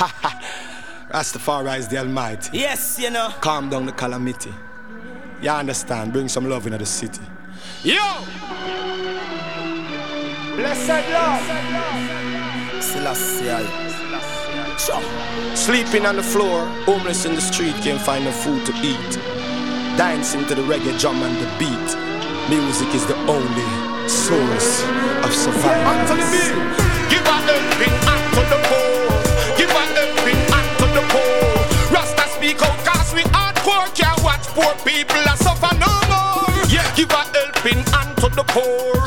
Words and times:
Rastafari 1.10 1.78
is 1.78 1.88
the 1.88 1.98
Almighty. 1.98 2.56
Yes, 2.56 2.98
you 2.98 3.10
know. 3.10 3.28
Calm 3.42 3.68
down 3.68 3.84
the 3.84 3.92
calamity. 3.92 4.52
You 5.42 5.50
understand? 5.50 6.14
Bring 6.14 6.26
some 6.28 6.48
love 6.48 6.64
into 6.66 6.78
the 6.78 6.86
city. 6.86 7.20
Yo! 7.82 8.00
Blessed 10.56 11.10
love. 11.12 11.42
Selassie. 12.82 13.66
Sure. 14.78 15.02
Sleeping 15.54 16.06
on 16.06 16.16
the 16.16 16.22
floor, 16.22 16.64
homeless 16.86 17.26
in 17.26 17.34
the 17.34 17.42
street, 17.42 17.74
can't 17.82 18.00
find 18.00 18.24
no 18.24 18.32
food 18.32 18.64
to 18.64 18.72
eat. 18.82 19.18
Dancing 19.98 20.46
to 20.46 20.54
the 20.54 20.62
reggae 20.62 20.98
drum 20.98 21.22
and 21.22 21.36
the 21.36 21.46
beat. 21.58 21.96
Music 22.48 22.88
is 22.94 23.04
the 23.06 23.16
only 23.28 24.08
source 24.08 24.82
of 25.24 25.34
survival. 25.34 26.16
Give 27.10 27.26
a 27.26 27.36
helping 27.44 28.59
poor 34.60 34.74
people 34.84 35.24
a 35.32 35.36
suffer 35.36 35.74
no 35.78 35.92
more. 36.10 36.64
Yeah. 36.68 36.86
Give 36.94 37.10
a 37.10 37.22
helping 37.34 37.82
hand 37.92 38.16
to 38.18 38.28
the 38.28 38.44
poor. 38.46 38.99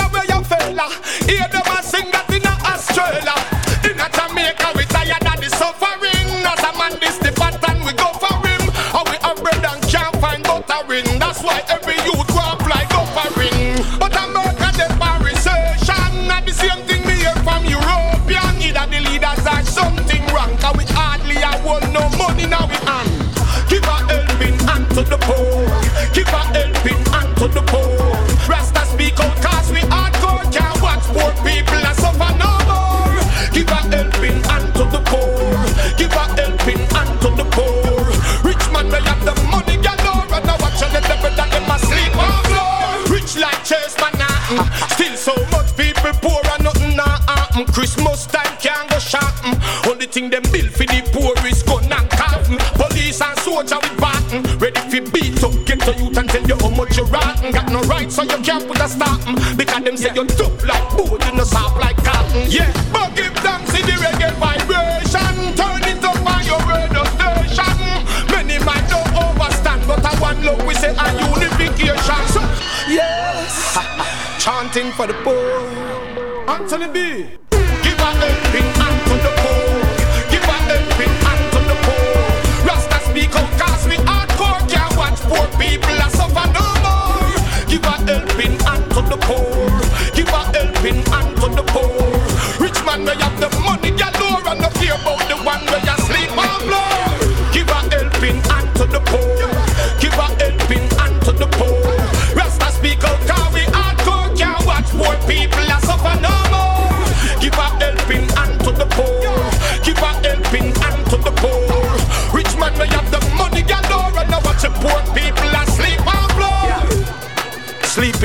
Leader 0.00 0.12
where 0.12 0.24
you 0.24 0.44
fella. 0.44 0.88
Hear 1.26 1.48
them 1.48 1.69
so 58.28 58.36
you 58.36 58.42
can't 58.42 58.66
put 58.66 58.80
a 58.80 58.88
stop. 58.88 59.20
Because 59.56 59.84
them 59.84 59.96
say 59.96 60.10
you're 60.14 60.26
tough 60.26 60.64
like 60.64 60.96
wood, 60.96 61.22
you 61.24 61.32
no 61.36 61.44
soft 61.44 61.78
like 61.80 61.96
cotton. 62.04 62.50
Yeah, 62.50 62.70
but 62.92 63.14
give 63.16 63.32
thanks 63.40 63.72
to 63.72 63.82
the 63.82 63.92
reggae 63.92 64.32
vibration. 64.36 65.34
Turn 65.56 65.82
it 65.88 66.04
up 66.04 66.20
on 66.32 66.42
your 66.44 66.60
radio 66.68 67.04
station. 67.16 67.76
Many 68.30 68.58
might 68.64 68.84
don't 68.88 69.08
overstand, 69.16 69.86
but 69.86 70.04
I 70.04 70.20
want 70.20 70.42
love 70.44 70.64
we 70.66 70.74
say 70.74 70.94
a 70.96 71.06
unification. 71.28 72.22
So, 72.28 72.40
yes, 72.88 73.78
chanting 74.38 74.92
for 74.92 75.06
the 75.06 75.14
poor. 75.24 76.48
Anthony 76.48 76.88
B. 76.88 77.39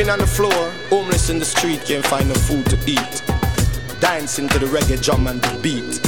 On 0.07 0.19
the 0.19 0.27
floor, 0.27 0.71
homeless 0.89 1.29
in 1.31 1.39
the 1.39 1.45
street, 1.45 1.81
can't 1.83 2.05
find 2.05 2.29
no 2.29 2.35
food 2.35 2.65
to 2.67 2.77
eat. 2.85 3.23
Dancing 3.99 4.47
to 4.49 4.59
the 4.59 4.67
reggae 4.67 5.03
drum 5.03 5.25
and 5.27 5.41
the 5.41 5.59
beat. 5.61 5.99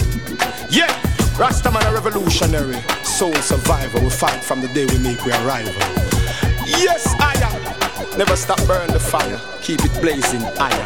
Yeah, 0.70 0.88
Rastaman 1.36 1.84
a 1.90 1.94
revolutionary, 1.94 2.80
soul 3.04 3.34
survivor. 3.36 4.00
We 4.00 4.10
fight 4.12 4.42
from 4.44 4.62
the 4.62 4.68
day 4.70 4.86
we 4.86 5.00
make 5.00 5.26
we 5.26 5.32
arrival. 5.32 5.74
Yes, 6.66 7.08
I 7.20 7.34
am. 7.42 8.18
Never 8.18 8.36
stop 8.36 8.60
burn 8.68 8.88
the 8.94 9.00
fire, 9.00 9.42
keep 9.62 9.84
it 9.84 10.00
blazing 10.00 10.42
higher. 10.56 10.86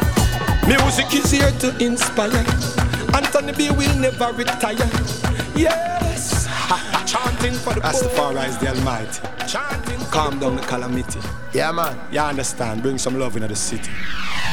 Music 0.66 1.12
is 1.14 1.30
here 1.30 1.52
to 1.60 1.68
inspire. 1.84 2.44
Anthony 3.14 3.52
B 3.52 3.70
will 3.70 3.94
never 3.98 4.32
retire. 4.32 4.90
Yes, 5.54 6.01
chanting 7.06 7.54
for 7.54 7.74
the 7.74 7.80
Rastafari 7.80 8.48
is 8.48 8.58
the 8.58 8.68
Almighty. 8.68 9.20
Chanting, 9.46 10.00
calm 10.10 10.38
down 10.38 10.56
the 10.56 10.62
calamity. 10.62 11.20
Yeah, 11.52 11.72
man. 11.72 11.98
You 12.10 12.20
understand? 12.20 12.82
Bring 12.82 12.98
some 12.98 13.18
love 13.18 13.36
into 13.36 13.48
the 13.48 13.56
city. 13.56 13.90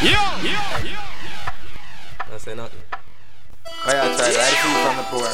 Yeah, 0.03 0.43
yeah, 0.43 0.83
yeah. 0.83 2.33
I 2.33 2.37
say 2.37 2.55
nothing. 2.55 2.79
Oh, 3.85 3.91
yeah, 3.91 4.17
try 4.17 4.31
to 4.31 4.39
food 4.59 4.77
from 4.85 4.97
the 4.97 5.03
poor. 5.09 5.29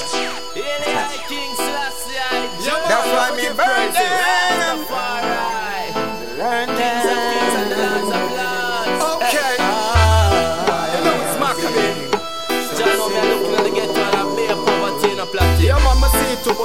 That's 2.88 3.08
why 3.08 3.30
me 3.36 3.46
praise 3.56 3.96
it. 3.98 5.55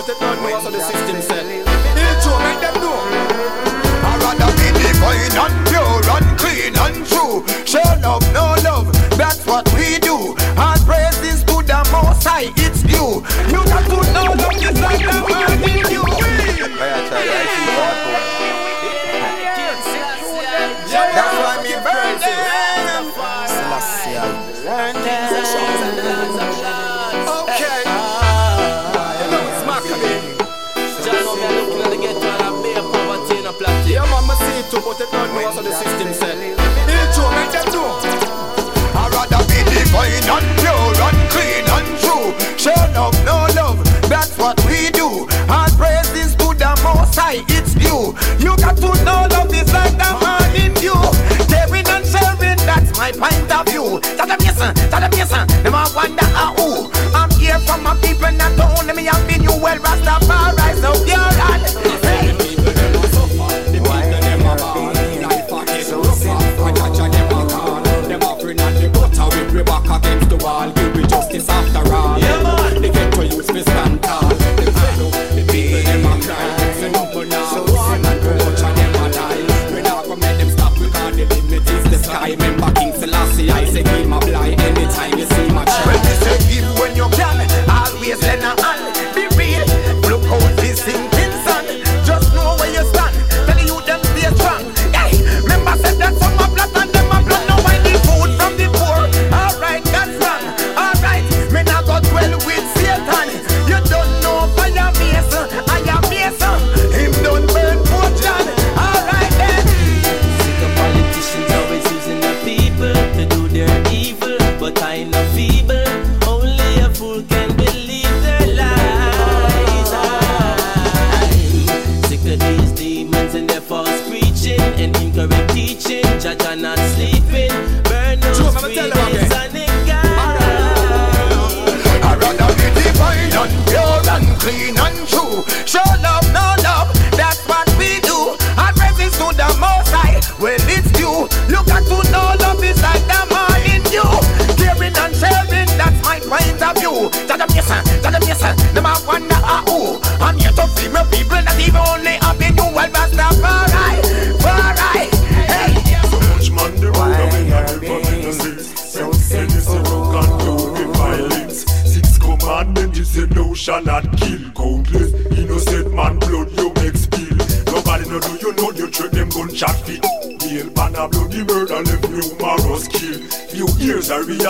See 0.02 0.12
it 0.12 0.20
don't 0.20 0.42
know 0.42 0.50
what 0.50 0.72
the 0.72 0.80
system 0.80 1.20
said. 1.22 1.46
It's 1.46 2.24
true, 2.24 2.38
make 2.40 2.60
them 2.60 2.74
know. 2.80 2.96
I 4.02 4.16
rather 4.22 4.52
be 4.56 4.68
divine 4.80 5.36
and 5.36 5.56
pure 5.68 6.00
and 6.14 6.38
clean 6.38 6.74
and 6.76 7.06
true. 7.06 7.44
Show 7.66 7.84
love, 8.00 8.24
no 8.32 8.54
love, 8.64 8.92
that's 9.16 9.44
what 9.46 9.68
we 9.74 9.98
do. 9.98 10.34
And 10.56 10.80
praises 10.86 11.44
to 11.44 11.62
the 11.62 11.80
Most 11.92 12.24
High, 12.26 12.52
it's 12.56 12.82
due. 12.82 13.22
You 13.52 13.64
got 13.64 13.84
to 13.90 13.99
know 35.42 35.54
what 35.54 35.64
the 35.64 35.72
system 35.72 36.12
said. 36.12 36.36
It's 36.36 37.16
true, 37.16 37.30
make 37.32 37.52
them 37.52 37.66
know. 37.72 37.96
I'd 38.92 39.10
rather 39.12 39.42
be 39.48 39.58
divine 39.72 40.26
and 40.28 40.48
pure 40.60 40.92
and 41.06 41.20
clean 41.32 41.64
and 41.76 41.88
true. 42.02 42.28
Show 42.58 42.76
love, 42.92 43.16
no 43.24 43.48
love, 43.56 43.78
that's 44.08 44.36
what 44.36 44.60
we 44.66 44.90
do. 44.90 45.26
All 45.48 45.70
praises 45.80 46.34
to 46.36 46.52
the 46.52 46.72
Most 46.84 47.16
High, 47.16 47.44
it's 47.48 47.74
you. 47.76 48.14
You 48.38 48.56
got 48.58 48.76
to 48.76 48.90
know 49.04 49.26
love 49.32 49.52
is 49.54 49.72
like 49.72 49.96
the 49.96 50.10
man 50.20 50.52
in 50.56 50.74
you. 50.82 50.98
Caring 51.48 51.88
and 51.88 52.04
sharing, 52.04 52.60
that's 52.68 52.92
my 52.98 53.12
point 53.12 53.50
of 53.50 53.66
view. 53.68 54.00
Tell 54.16 54.26
them 54.26 54.38
yes, 54.40 54.58
tell 54.58 55.00
them 55.00 55.12
yes, 55.14 55.30
them 55.30 55.74
a 55.74 55.84
wonder 55.94 56.19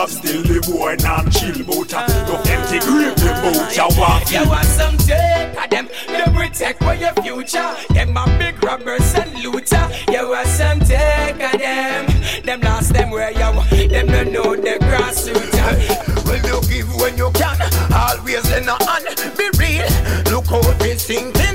years 0.00 0.16
I 0.16 0.24
rehab 0.24 0.42
still 0.42 0.42
the 0.42 0.72
boy 0.72 0.96
not 1.00 1.30
chill. 1.32 1.64
But 1.64 1.92
a 1.92 2.06
no 2.26 2.36
empty 2.50 2.78
grave 2.80 3.16
them 3.16 3.42
bout 3.42 3.76
ya 3.76 3.88
walk 3.98 4.30
You 4.30 4.48
want 4.48 4.64
some 4.66 4.96
take 4.96 5.56
of 5.56 5.70
them, 5.70 5.88
them 6.08 6.34
protect 6.34 6.82
for 6.82 6.94
your 6.94 7.12
future. 7.22 7.76
Them 7.90 8.16
a 8.16 8.26
big 8.38 8.62
robbers 8.62 9.14
and 9.14 9.32
looter. 9.42 9.88
You 10.10 10.28
want 10.28 10.48
some 10.48 10.80
take 10.80 11.42
of 11.42 11.60
them, 11.60 12.42
them 12.44 12.60
lost 12.60 12.92
them 12.92 13.10
where 13.10 13.30
you 13.30 13.56
want. 13.56 13.70
Them 13.70 14.06
don't 14.06 14.32
know 14.32 14.56
the 14.56 14.78
grassroots. 14.80 16.24
Well, 16.24 16.36
you 16.36 16.68
give 16.68 16.94
when 16.96 17.16
you 17.16 17.30
can, 17.32 17.58
always 17.92 18.44
lend 18.50 18.68
a 18.68 18.76
hand. 18.84 19.36
Be 19.36 19.50
real, 19.58 19.88
look 20.30 20.50
out 20.52 20.78
this 20.78 21.02
sinking 21.02 21.49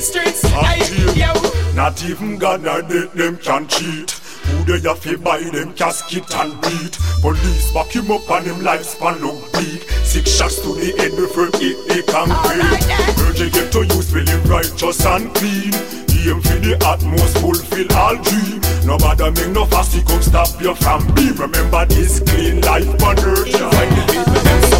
the 0.00 0.06
streets. 0.06 1.16
Yo. 1.16 1.32
Not 1.74 2.02
even 2.04 2.38
God 2.38 2.66
or 2.66 2.82
dead 2.82 3.12
them 3.12 3.36
can 3.38 3.68
cheat. 3.68 4.10
Who 4.10 4.64
they 4.64 4.88
have 4.88 5.00
to 5.02 5.18
buy 5.18 5.40
them 5.40 5.74
casket 5.74 6.34
and 6.34 6.60
beat? 6.62 6.98
Police 7.20 7.72
back 7.72 7.88
him 7.88 8.10
up 8.10 8.28
and 8.30 8.46
him 8.46 8.56
lifespan 8.56 9.20
look 9.20 9.52
bleak. 9.52 9.82
Six 10.04 10.30
shots 10.30 10.60
to 10.62 10.74
the 10.74 10.96
head 10.96 11.12
before 11.16 11.52
hit 11.60 11.76
the 11.88 12.02
concrete. 12.10 12.84
Virgin 13.20 13.50
get 13.50 13.72
to 13.72 13.84
use 13.94 14.10
feeling 14.12 14.42
righteous 14.44 15.04
and 15.04 15.34
clean. 15.34 15.72
Aim 16.20 16.40
for 16.42 16.60
the 16.60 16.76
utmost, 16.84 17.38
fulfill 17.38 17.92
all 17.96 18.16
dream. 18.16 18.60
No 18.84 18.98
bother 18.98 19.30
make 19.32 19.52
no 19.52 19.64
fussy 19.64 20.02
come 20.02 20.20
stop 20.20 20.48
you 20.60 20.74
from 20.74 21.06
me. 21.14 21.30
Remember 21.32 21.84
this 21.86 22.20
clean 22.20 22.60
life 22.60 22.88
on 23.02 23.18
earth. 23.20 23.48
When 23.48 23.88
the 23.96 24.04
people 24.08 24.42
them 24.44 24.60
say 24.62 24.79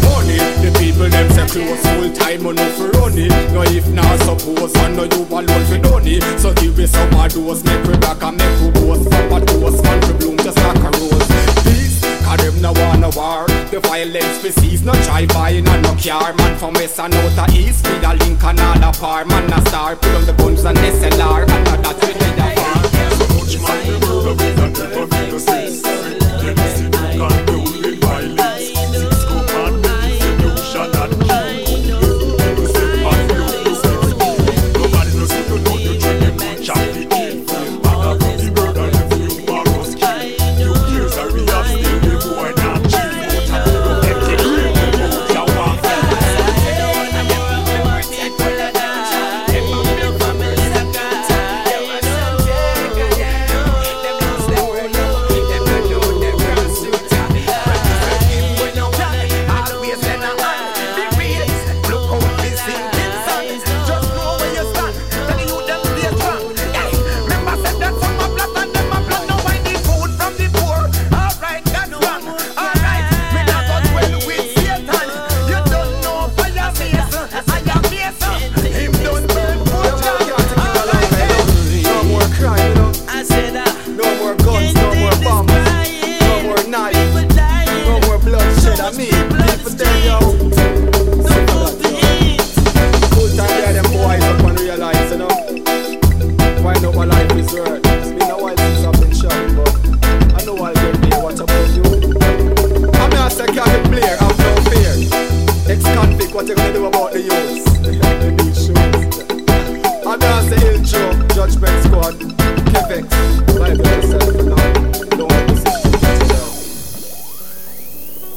the 0.61 0.71
people 0.77 1.09
them 1.09 1.27
say 1.33 1.47
close 1.49 1.81
full 1.81 2.11
time 2.13 2.45
on 2.45 2.57
for 2.77 2.89
money. 2.99 3.27
No 3.53 3.61
if 3.65 3.87
not 3.89 4.19
suppose, 4.21 4.75
I 4.77 4.93
know 4.93 5.03
you 5.03 5.25
alone 5.25 5.65
for 5.65 5.79
money. 5.89 6.21
So 6.37 6.53
give 6.53 6.77
me 6.77 6.85
some 6.85 7.13
of 7.13 7.33
those, 7.33 7.63
make 7.63 7.83
we 7.85 7.97
back 7.97 8.21
and 8.23 8.37
make 8.37 8.57
we 8.61 8.69
both 8.71 9.03
from 9.09 9.33
a 9.33 9.39
toast, 9.45 9.83
country 9.83 10.13
bloom 10.17 10.37
just 10.37 10.57
like 10.57 10.77
a 10.77 10.89
rose. 10.97 11.27
Peace, 11.65 11.99
cause 12.23 12.39
them 12.39 12.61
no 12.61 12.71
want 12.73 13.01
no 13.01 13.09
war. 13.15 13.47
The 13.71 13.79
violence 13.81 14.43
we 14.43 14.51
cease, 14.51 14.81
no 14.81 14.93
try 15.05 15.25
buying 15.27 15.67
and 15.67 15.83
no 15.83 15.95
care. 15.95 16.33
Man 16.33 16.57
from 16.57 16.73
west 16.73 16.99
and 16.99 17.13
out 17.13 17.49
to 17.49 17.57
east, 17.57 17.87
with 17.87 18.03
a 18.03 18.13
link 18.21 18.43
and 18.43 18.59
all 18.59 18.83
a 18.89 18.91
par. 18.93 19.25
Man 19.25 19.51
a 19.51 19.59
star, 19.67 19.95
pull 19.95 20.15
on 20.15 20.25
the 20.25 20.33
guns 20.33 20.65
and 20.65 20.77
SLR, 20.77 21.49
and 21.49 21.63
now 21.65 21.77
that's 21.81 22.05
we 22.05 22.13
need 22.13 22.37
a 22.37 22.47
far. 22.55 22.81
So 23.17 23.25
much 23.33 23.55
man 23.57 23.99
the 23.99 24.61
and 24.63 24.73
never 24.77 25.31
no 25.31 25.37
sense. 25.37 26.00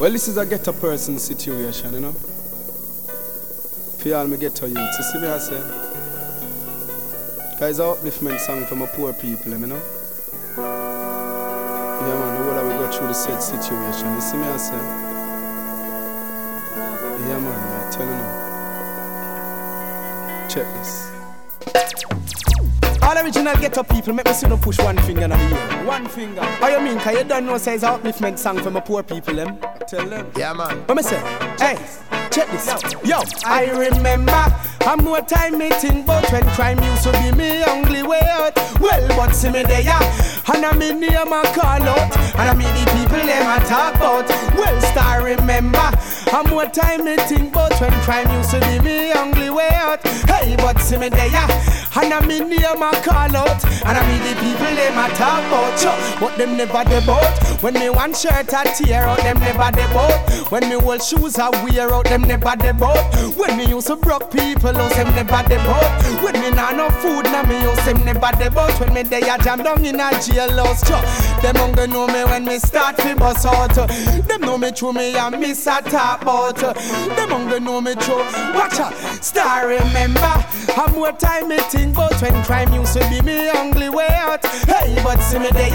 Well, 0.00 0.10
this 0.10 0.26
is 0.26 0.36
a 0.36 0.44
ghetto 0.44 0.72
person 0.72 1.20
situation, 1.20 1.94
you 1.94 2.00
know. 2.00 2.10
For 2.12 4.12
all 4.16 4.26
me 4.26 4.36
ghetto 4.36 4.66
youth, 4.66 4.76
you 4.76 5.04
see 5.04 5.20
me 5.20 5.28
I 5.28 5.38
say. 5.38 5.60
Guys, 7.60 7.78
upliftment 7.78 8.40
song 8.40 8.66
for 8.66 8.74
my 8.74 8.86
poor 8.86 9.12
people, 9.12 9.52
you 9.52 9.66
know. 9.68 9.80
Yeah, 10.56 12.16
man, 12.18 12.34
the 12.34 12.40
whole 12.42 12.66
we 12.66 12.74
go 12.74 12.90
through 12.90 13.06
the 13.06 13.14
said 13.14 13.40
situation, 13.40 14.12
you 14.12 14.20
see 14.20 14.36
me 14.36 14.42
I 14.42 14.56
say. 14.56 14.74
Yeah, 17.28 17.38
man, 17.38 17.54
I 17.54 17.90
tell 17.92 18.04
you 18.04 18.16
now. 18.18 18.32
Check 20.48 20.66
this. 20.74 20.92
All 23.00 23.16
original 23.24 23.56
ghetto 23.56 23.84
people 23.84 24.12
make 24.12 24.26
me 24.26 24.32
see 24.32 24.48
no 24.48 24.56
push 24.56 24.80
one 24.80 24.98
finger 24.98 25.22
in 25.22 25.30
the 25.30 25.36
air. 25.36 25.84
One 25.86 26.08
finger. 26.08 26.42
How 26.42 26.66
you 26.68 26.80
mean? 26.80 26.98
Cause 26.98 27.16
you 27.16 27.22
don't 27.24 27.46
know 27.46 27.58
say 27.58 27.76
it's 27.76 27.84
upliftment 27.84 28.38
song 28.38 28.60
for 28.60 28.72
my 28.72 28.80
poor 28.80 29.04
people, 29.04 29.34
them. 29.34 29.56
Tell 29.94 30.08
them. 30.08 30.26
Yeah, 30.36 30.52
man. 30.54 30.78
What 30.86 30.96
me 30.96 31.04
say? 31.04 31.20
Hey, 31.56 31.76
check 32.32 32.50
this. 32.50 32.66
out. 32.68 32.82
Yo, 33.06 33.22
I 33.44 33.70
remember 33.70 34.32
how 34.84 34.96
more 34.96 35.22
time 35.22 35.56
me 35.56 35.68
about 35.68 36.30
when 36.30 36.44
crime 36.50 36.78
used 36.82 37.04
to 37.04 37.12
be 37.12 37.32
me 37.32 37.64
only 37.64 38.02
way 38.02 38.20
out. 38.20 38.54
Well, 38.78 39.08
but 39.16 39.32
see 39.32 39.50
me 39.50 39.62
there. 39.62 39.80
And 40.52 40.64
I 40.64 40.76
mean 40.76 41.00
name 41.00 41.32
a 41.32 41.42
call 41.54 41.82
out. 41.88 42.16
And 42.36 42.48
I 42.50 42.54
mean 42.54 42.68
the 42.74 42.90
people 42.92 43.26
them 43.26 43.48
a 43.48 43.64
talk 43.64 43.94
about. 43.96 44.28
Well, 44.54 44.80
star 44.92 45.24
remember 45.24 45.78
how 46.30 46.42
more 46.44 46.66
time 46.66 47.06
me 47.06 47.14
about 47.14 47.80
when 47.80 47.92
crime 48.02 48.30
used 48.36 48.50
to 48.50 48.60
be 48.60 48.78
me 48.80 49.12
only 49.14 49.48
way 49.48 49.70
out. 49.72 50.06
Hey, 50.28 50.54
but 50.56 50.78
see 50.80 50.98
me 50.98 51.08
there. 51.08 51.74
And 51.96 52.12
I 52.12 52.26
mean 52.26 52.48
name 52.48 52.82
a 52.82 52.90
call 53.02 53.36
out 53.36 53.64
And 53.86 53.96
I 53.96 54.02
mean 54.08 54.20
the 54.26 54.34
people 54.42 54.74
them 54.74 54.98
a 54.98 55.14
talk 55.14 55.46
about 55.46 56.18
But 56.18 56.36
them 56.36 56.56
never 56.56 56.82
debout 56.84 57.62
When 57.62 57.74
me 57.74 57.88
one 57.88 58.12
shirt 58.12 58.52
a 58.52 58.64
tear 58.74 59.04
out 59.04 59.18
Them 59.18 59.38
never 59.38 59.70
debout 59.70 60.50
When 60.50 60.68
me 60.68 60.74
old 60.74 61.02
shoes 61.02 61.38
a 61.38 61.50
wear 61.62 61.94
out 61.94 62.06
Them 62.06 62.22
never 62.22 62.56
debout 62.56 63.36
When 63.36 63.56
me 63.56 63.68
used 63.68 63.86
to 63.86 63.96
broke 63.96 64.32
people 64.32 64.73
house 64.74 64.94
Them 64.96 65.14
never 65.14 65.42
debout 65.48 66.22
When 66.22 66.34
me 66.40 66.50
nah 66.50 66.72
no 66.72 66.88
food 67.00 67.24
na 67.24 67.42
me 67.42 67.56
house 67.60 67.84
Them 67.84 68.04
never 68.04 68.30
debout 68.38 68.78
When 68.80 68.94
me 68.94 69.02
day 69.02 69.20
a 69.20 69.38
jam 69.38 69.62
down 69.62 69.84
in 69.84 70.00
a 70.00 70.10
Them 71.42 71.90
know 71.90 72.06
me 72.06 72.24
when 72.24 72.44
me 72.44 72.58
start 72.58 72.96
fi 72.96 73.14
bust 73.14 73.46
out 73.46 73.74
Them 73.74 74.40
know 74.40 74.58
me 74.58 74.70
through 74.70 74.92
me 74.92 75.16
and 75.16 75.38
miss 75.40 75.66
a 75.66 75.82
talk 75.82 76.22
about 76.22 76.56
Them 76.56 77.64
know 77.64 77.80
me 77.80 77.94
through 77.94 78.24
Watch 78.54 78.80
out 78.80 78.94
Star 79.22 79.68
remember 79.68 80.34
How 80.74 80.88
more 80.88 81.12
time 81.12 81.48
me 81.48 81.58
think 81.58 81.94
about 81.96 82.20
when 82.20 82.42
crime 82.44 82.72
used 82.72 82.94
to 82.94 83.00
be 83.10 83.20
me 83.22 83.50
only 83.50 83.88
way 83.88 84.08
out. 84.10 84.44
Hey, 84.66 84.96
but 85.02 85.18
see 85.20 85.38
me 85.38 85.50
there. 85.50 85.70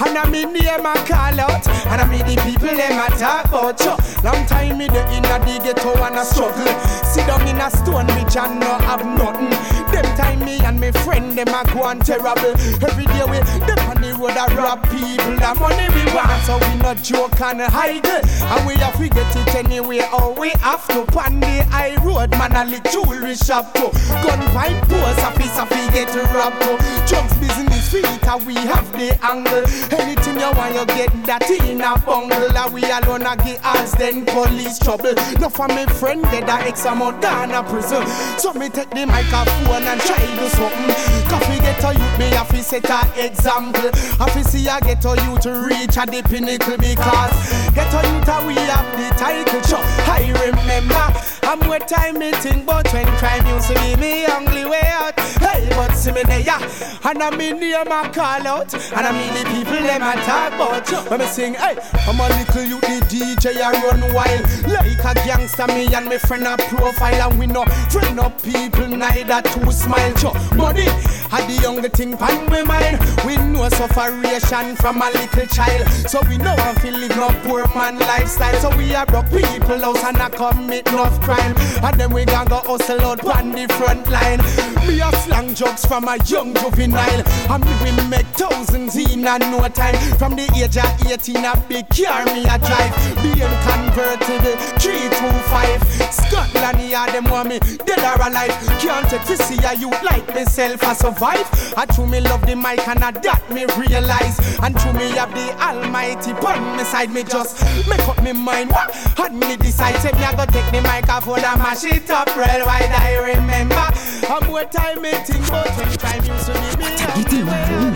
And 0.00 0.16
I 0.16 0.28
mean 0.30 0.52
name 0.52 0.86
a 0.86 0.94
call 1.04 1.40
out. 1.40 1.66
And 1.90 2.00
I 2.00 2.06
mean 2.08 2.24
the 2.24 2.40
people 2.42 2.74
them 2.76 2.98
a 2.98 3.08
talk 3.18 3.46
about. 3.46 3.80
Long 4.24 4.46
time 4.46 4.78
me 4.78 4.86
the 4.86 5.02
inna 5.12 5.38
the 5.44 5.60
ghetto 5.62 5.92
and 6.02 6.16
a 6.16 6.24
struggle. 6.24 6.72
Sit 7.04 7.26
down 7.26 7.46
in 7.46 7.58
a 7.58 7.70
stone 7.70 8.06
which 8.16 8.29
I 8.36 8.54
no 8.54 8.78
have 8.86 9.04
nothing. 9.04 9.50
Them 9.90 10.16
time 10.16 10.44
me 10.44 10.58
and 10.60 10.78
me 10.78 10.92
friend 10.92 11.36
them 11.36 11.48
a 11.48 11.64
go 11.72 11.82
on 11.82 11.98
terrible. 12.00 12.54
Every 12.82 13.06
day 13.06 13.24
we 13.26 13.38
them 13.66 13.78
on 13.90 14.00
the 14.00 14.14
road 14.18 14.38
a 14.38 14.46
rob 14.54 14.82
people. 14.84 15.34
The 15.34 15.56
money 15.58 15.88
we 15.94 16.04
want 16.14 16.42
so 16.44 16.58
we 16.58 16.76
not 16.78 17.02
joke 17.02 17.40
and 17.40 17.60
hide. 17.60 18.06
And 18.06 18.66
we 18.66 18.74
have 18.74 18.96
to 18.98 19.08
get 19.08 19.36
it 19.36 19.54
anyway. 19.54 20.00
Oh, 20.12 20.36
we 20.38 20.50
have 20.60 20.86
to 20.88 21.04
pan 21.12 21.40
the 21.40 21.64
high 21.70 21.96
road. 22.04 22.30
Man 22.38 22.54
a 22.54 22.64
lit 22.64 22.84
jewelry 22.92 23.34
shop 23.34 23.74
to 23.74 23.90
gun 24.22 24.40
fight 24.54 24.80
post 24.88 25.20
office 25.20 25.58
a 25.58 25.66
fi 25.66 25.90
get 25.92 26.14
robbed 26.34 26.60
to 26.62 26.78
Drugs 27.06 27.34
business 27.38 27.90
feet 27.90 28.06
and 28.06 28.46
we 28.46 28.54
have 28.54 28.90
the 28.92 29.18
angle 29.24 29.64
Anything 29.90 30.38
you 30.38 30.50
want 30.52 30.74
you 30.74 30.86
get 30.86 31.10
that 31.26 31.50
in 31.50 31.80
a 31.80 31.98
bungle 31.98 32.56
And 32.56 32.72
we 32.74 32.82
alone 32.84 33.26
a 33.26 33.36
get 33.36 33.64
us 33.64 33.92
then 33.96 34.24
police 34.26 34.78
trouble 34.78 35.14
No 35.40 35.48
for 35.48 35.68
me 35.68 35.86
friend 35.86 36.22
dead 36.22 36.48
a 36.48 36.66
ex 36.66 36.84
amount 36.84 37.20
down 37.20 37.50
a 37.50 37.62
prison 37.64 38.02
So 38.38 38.52
me 38.52 38.68
take 38.68 38.90
the 38.90 39.06
microphone 39.06 39.84
and 39.84 40.00
try 40.00 40.18
do 40.18 40.48
something. 40.48 41.20
We 41.50 41.58
get 41.58 41.82
a 41.82 41.92
youth 41.92 42.18
me 42.18 42.30
a 42.36 42.44
fi 42.44 42.60
set 42.60 42.88
a 42.90 43.26
example. 43.26 43.88
A 43.88 44.26
fi 44.30 44.42
see 44.42 44.68
a 44.68 44.80
get 44.80 45.04
a 45.04 45.16
youth 45.24 45.40
to 45.42 45.52
reach 45.66 45.96
a 45.96 46.06
the 46.06 46.22
pinnacle 46.22 46.76
Because 46.78 47.34
get 47.74 47.92
a 47.92 48.00
youth 48.06 48.28
a 48.28 48.46
we 48.46 48.54
have 48.54 48.86
the 48.94 49.08
title. 49.18 49.62
Show 49.62 49.82
I 50.06 50.30
remember 50.46 51.06
I'm 51.42 51.58
more 51.66 51.78
time 51.80 52.18
me 52.18 52.30
think 52.32 52.66
but 52.66 52.86
when 52.92 53.06
crime 53.18 53.46
used 53.46 53.68
to 53.68 53.74
be 53.74 53.96
me 53.96 54.26
only 54.26 54.64
way 54.64 54.86
out. 54.86 55.18
Hey, 55.42 55.66
but 55.70 55.89
see 56.00 56.12
me 56.12 56.22
there, 56.22 56.40
yeah. 56.40 56.58
And 57.04 57.22
I 57.22 57.30
mean 57.36 57.60
name 57.60 57.86
a 57.86 58.08
call 58.08 58.46
out. 58.46 58.72
And 58.72 59.06
I 59.06 59.12
mean 59.12 59.32
the 59.34 59.44
people 59.50 59.84
them 59.84 60.02
a 60.02 60.14
talk 60.24 60.54
about. 60.54 61.10
When 61.10 61.20
me 61.20 61.26
sing, 61.26 61.54
hey, 61.54 61.76
I'm 62.08 62.18
a 62.18 62.28
little 62.28 62.64
you 62.64 62.80
the 62.80 63.04
DJ 63.04 63.60
a 63.60 63.70
run 63.84 64.00
wild. 64.14 64.42
Like 64.66 65.04
a 65.04 65.14
gangster, 65.26 65.66
me 65.68 65.92
and 65.94 66.08
me 66.08 66.18
friend 66.18 66.46
a 66.46 66.56
profile. 66.56 67.30
And 67.30 67.38
we 67.38 67.46
no 67.46 67.64
friend 67.90 68.18
up 68.18 68.42
people, 68.42 68.88
neither 68.88 69.42
two 69.42 69.70
smile. 69.70 70.12
Cho, 70.14 70.32
money, 70.56 70.88
had 71.28 71.46
the 71.48 71.60
younger 71.62 71.88
thing 71.88 72.16
pan 72.16 72.48
my 72.48 72.62
mind. 72.62 72.98
We 73.26 73.36
know 73.36 73.68
sufferation 73.68 74.76
from 74.76 75.02
a 75.02 75.10
little 75.10 75.46
child. 75.46 75.88
So 76.08 76.20
we 76.28 76.38
know 76.38 76.54
I 76.56 76.74
feel 76.80 76.96
live 76.96 77.16
no 77.16 77.28
poor 77.44 77.66
man 77.74 77.98
lifestyle. 77.98 78.58
So 78.60 78.76
we 78.76 78.94
are 78.94 79.06
broke 79.06 79.30
people 79.30 79.78
house 79.78 80.02
and 80.04 80.16
I 80.16 80.30
commit 80.30 80.88
enough 80.88 81.20
crime. 81.20 81.54
And 81.84 82.00
then 82.00 82.12
we 82.12 82.24
gonna 82.24 82.48
go 82.48 82.56
hustle 82.56 83.00
out 83.02 83.24
on 83.24 83.52
the 83.52 83.68
front 83.76 84.08
line. 84.08 84.40
Me 84.86 85.00
a 85.00 85.12
slang 85.22 85.54
jokes 85.54 85.84
from 85.90 86.06
a 86.06 86.16
young 86.26 86.54
juvenile. 86.54 87.22
And 87.50 87.64
me 87.64 87.74
we 87.82 87.90
make 88.06 88.26
thousands 88.38 88.94
in 88.94 89.26
a 89.26 89.38
no 89.40 89.66
time. 89.74 89.98
From 90.18 90.36
the 90.36 90.46
age 90.54 90.78
of 90.78 90.86
18, 91.10 91.44
a 91.44 91.56
big 91.66 91.88
car 91.90 92.24
me 92.26 92.46
a 92.46 92.56
drive. 92.62 92.94
Being 93.18 93.50
convertible, 93.66 94.54
325. 94.78 95.82
Scotland, 96.14 96.78
yeah, 96.88 97.10
them 97.10 97.24
want 97.24 97.48
me 97.48 97.58
dead 97.58 97.98
or 98.06 98.22
alive. 98.22 98.54
Can't 98.78 99.10
take 99.10 99.24
to 99.24 99.36
see 99.42 99.58
a 99.66 99.74
youth 99.74 100.00
like 100.04 100.28
myself 100.28 100.80
I 100.84 100.92
survive. 100.92 101.74
I 101.76 101.86
true 101.86 102.06
me 102.06 102.20
love 102.20 102.46
the 102.46 102.54
mic 102.54 102.86
and 102.86 103.02
I 103.02 103.10
that 103.10 103.42
me 103.50 103.66
realize. 103.74 104.38
And 104.62 104.78
true 104.78 104.92
me 104.92 105.10
have 105.18 105.34
the 105.34 105.50
almighty 105.58 106.34
pun 106.34 106.76
me 106.76 106.84
side. 106.84 107.10
Me 107.10 107.24
just 107.24 107.58
make 107.88 108.06
up 108.06 108.22
me 108.22 108.32
mind. 108.32 108.70
And 109.18 109.40
me 109.40 109.56
decide, 109.56 109.98
say 109.98 110.12
me 110.12 110.22
I 110.22 110.36
go 110.36 110.46
take 110.46 110.70
the 110.70 110.82
microphone 110.82 111.42
and 111.42 111.58
mash 111.58 111.82
it 111.82 112.08
up 112.10 112.30
real 112.36 112.62
wide. 112.64 112.94
I 112.94 113.34
remember. 113.34 113.90
I'm 114.30 114.46
more 114.46 114.62
time 114.62 115.02
me 115.02 115.10
think 115.10 115.48
about 115.48 115.79
when 115.80 115.98
time 115.98 116.24
used 116.24 116.46
to 116.46 116.52
be 116.52 116.76
me. 116.76 116.96
Tagiti 117.00 117.40
money. 117.44 117.90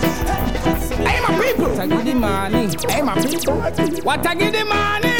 Hey 1.08 1.20
my 1.20 1.32
people. 1.42 1.70
Tagiti 1.76 2.14
money. 2.14 2.68
Hey 2.88 3.02
my 3.02 3.14
people. 3.22 3.56
What 4.04 4.22
money? 4.64 5.12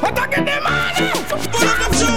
What 0.00 0.14
tagiti 0.16 0.62
money? 0.62 2.09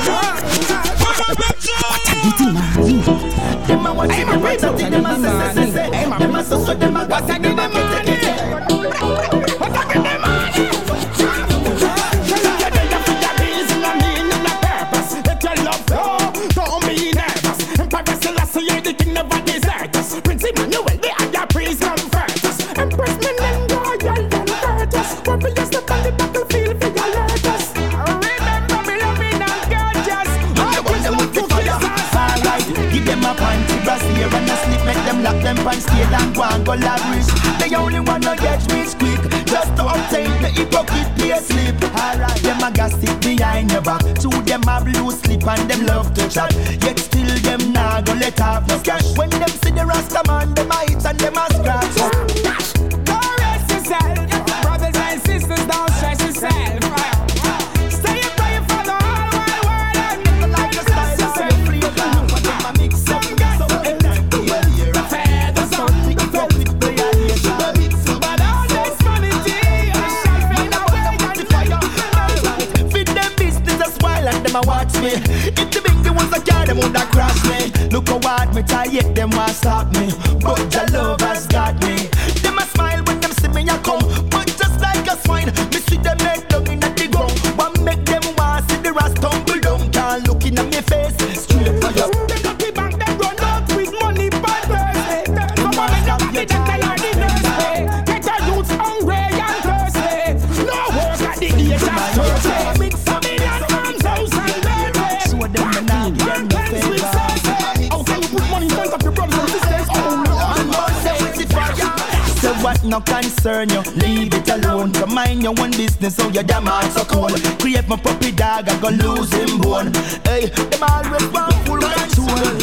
No 112.84 113.00
concern 113.02 113.70
you. 113.70 113.82
Leave 113.96 114.34
it 114.34 114.50
alone. 114.50 114.92
Go 114.92 115.06
mind 115.06 115.44
your 115.44 115.54
own 115.60 115.72
business, 115.72 116.16
so 116.16 116.28
your 116.30 116.44
damn 116.44 116.66
heart 116.66 116.92
so 116.92 117.04
cold. 117.06 117.42
Create 117.60 117.88
my 117.88 117.98
puppy 117.98 118.32
dog, 118.32 118.68
I 118.70 118.80
go 118.80 118.90
lose 118.90 119.32
him 119.34 119.60
bone. 119.60 119.94
Hey, 120.26 120.48
them 120.48 120.84
always 120.84 121.28
want 121.30 121.54
full 121.66 121.80
control. 121.80 122.54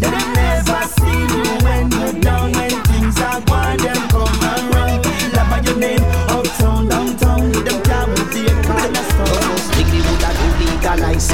They 0.00 0.10
never 0.10 0.82
see 0.96 1.20
you 1.32 1.44
when 1.64 1.90
you're 1.90 2.20
down, 2.20 2.52
when 2.52 2.70
things 2.90 3.20
are 3.20 3.40
going, 3.40 3.78
them 3.78 4.08
come 4.08 4.44
and 4.52 4.74
run. 4.74 5.02
Love 5.32 5.64
your 5.66 5.76
name, 5.78 6.00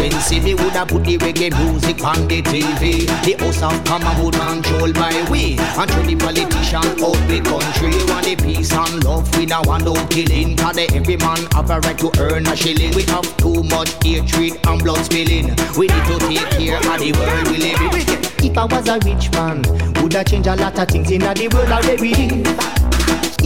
legal. 0.01 0.43
Me 0.43 0.55
woulda 0.55 0.87
put 0.87 1.05
the 1.05 1.19
reggae 1.19 1.51
music 1.59 2.03
on 2.05 2.29
the 2.29 2.43
TV. 2.43 3.07
The 3.25 3.33
house 3.43 3.63
of 3.63 3.85
Kama 3.85 4.23
would 4.23 4.35
control 4.35 4.93
by 4.93 5.27
we. 5.31 5.59
And 5.59 5.91
through 5.91 6.07
the 6.07 6.17
politician 6.17 6.85
out 7.03 7.21
the 7.27 7.41
country. 7.43 7.91
Want 8.11 8.27
the 8.27 8.37
peace 8.37 8.73
and 8.73 9.05
love. 9.05 9.27
We 9.37 9.47
now 9.47 9.63
want 9.65 9.85
no 9.85 9.95
killing. 10.09 10.57
Cause 10.57 10.79
every 10.79 11.17
man 11.17 11.39
have 11.53 11.71
a 11.71 11.81
right 11.81 11.99
to 11.99 12.11
earn 12.21 12.47
a 12.47 12.57
shilling. 12.57 12.95
We 12.95 13.03
have 13.05 13.37
too 13.37 13.63
much 13.65 13.91
hatred 14.05 14.59
and 14.67 14.83
blood 14.83 15.05
spilling. 15.05 15.55
We 15.77 15.87
need 15.89 16.05
to 16.07 16.19
take 16.29 16.51
care 16.51 16.79
of 16.79 16.99
the 17.01 17.13
world 17.19 17.49
we 17.49 17.59
live 17.59 17.81
in. 17.81 18.27
If 18.45 18.59
I 18.59 18.65
was 18.65 18.89
a 18.89 18.99
rich 19.05 19.31
man, 19.33 19.63
woulda 20.01 20.25
change 20.25 20.47
a 20.47 20.57
lot 20.57 20.79
of 20.79 20.89
things 20.89 21.11
in 21.11 21.21
the 21.21 21.49
world 21.53 21.71
already. 21.71 22.86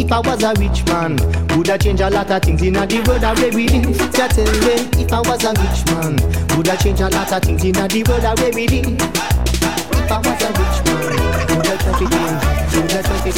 If 0.00 0.10
I 0.10 0.18
was 0.20 0.42
a 0.42 0.54
rich 0.54 0.82
man, 0.86 1.16
would 1.58 1.68
I 1.68 1.76
change 1.76 2.00
a 2.00 2.08
lot 2.08 2.30
of 2.30 2.42
things 2.42 2.62
in 2.62 2.72
the 2.72 3.04
world 3.06 3.22
already? 3.22 3.68
So 3.68 4.08
tell 4.08 4.28
me, 4.28 5.04
if 5.04 5.12
I 5.12 5.20
was 5.20 5.44
a 5.44 5.52
rich 5.52 5.84
man, 5.92 6.16
would 6.56 6.68
I 6.70 6.76
change 6.76 7.00
a 7.00 7.10
lot 7.10 7.30
of 7.30 7.42
things 7.42 7.62
in 7.62 7.72
the 7.72 8.04
world 8.08 8.24
already? 8.24 8.78
If 8.80 10.10
I 10.10 10.18
was 10.18 10.42
a 10.42 10.48
rich 10.56 10.80
man, 10.86 11.04
would 11.54 11.66
I 11.66 11.76
try 11.76 11.92
to 11.98 12.06
change? 12.08 12.40
Would 12.76 12.92
I 12.92 13.02
try 13.02 13.18
to 13.20 13.32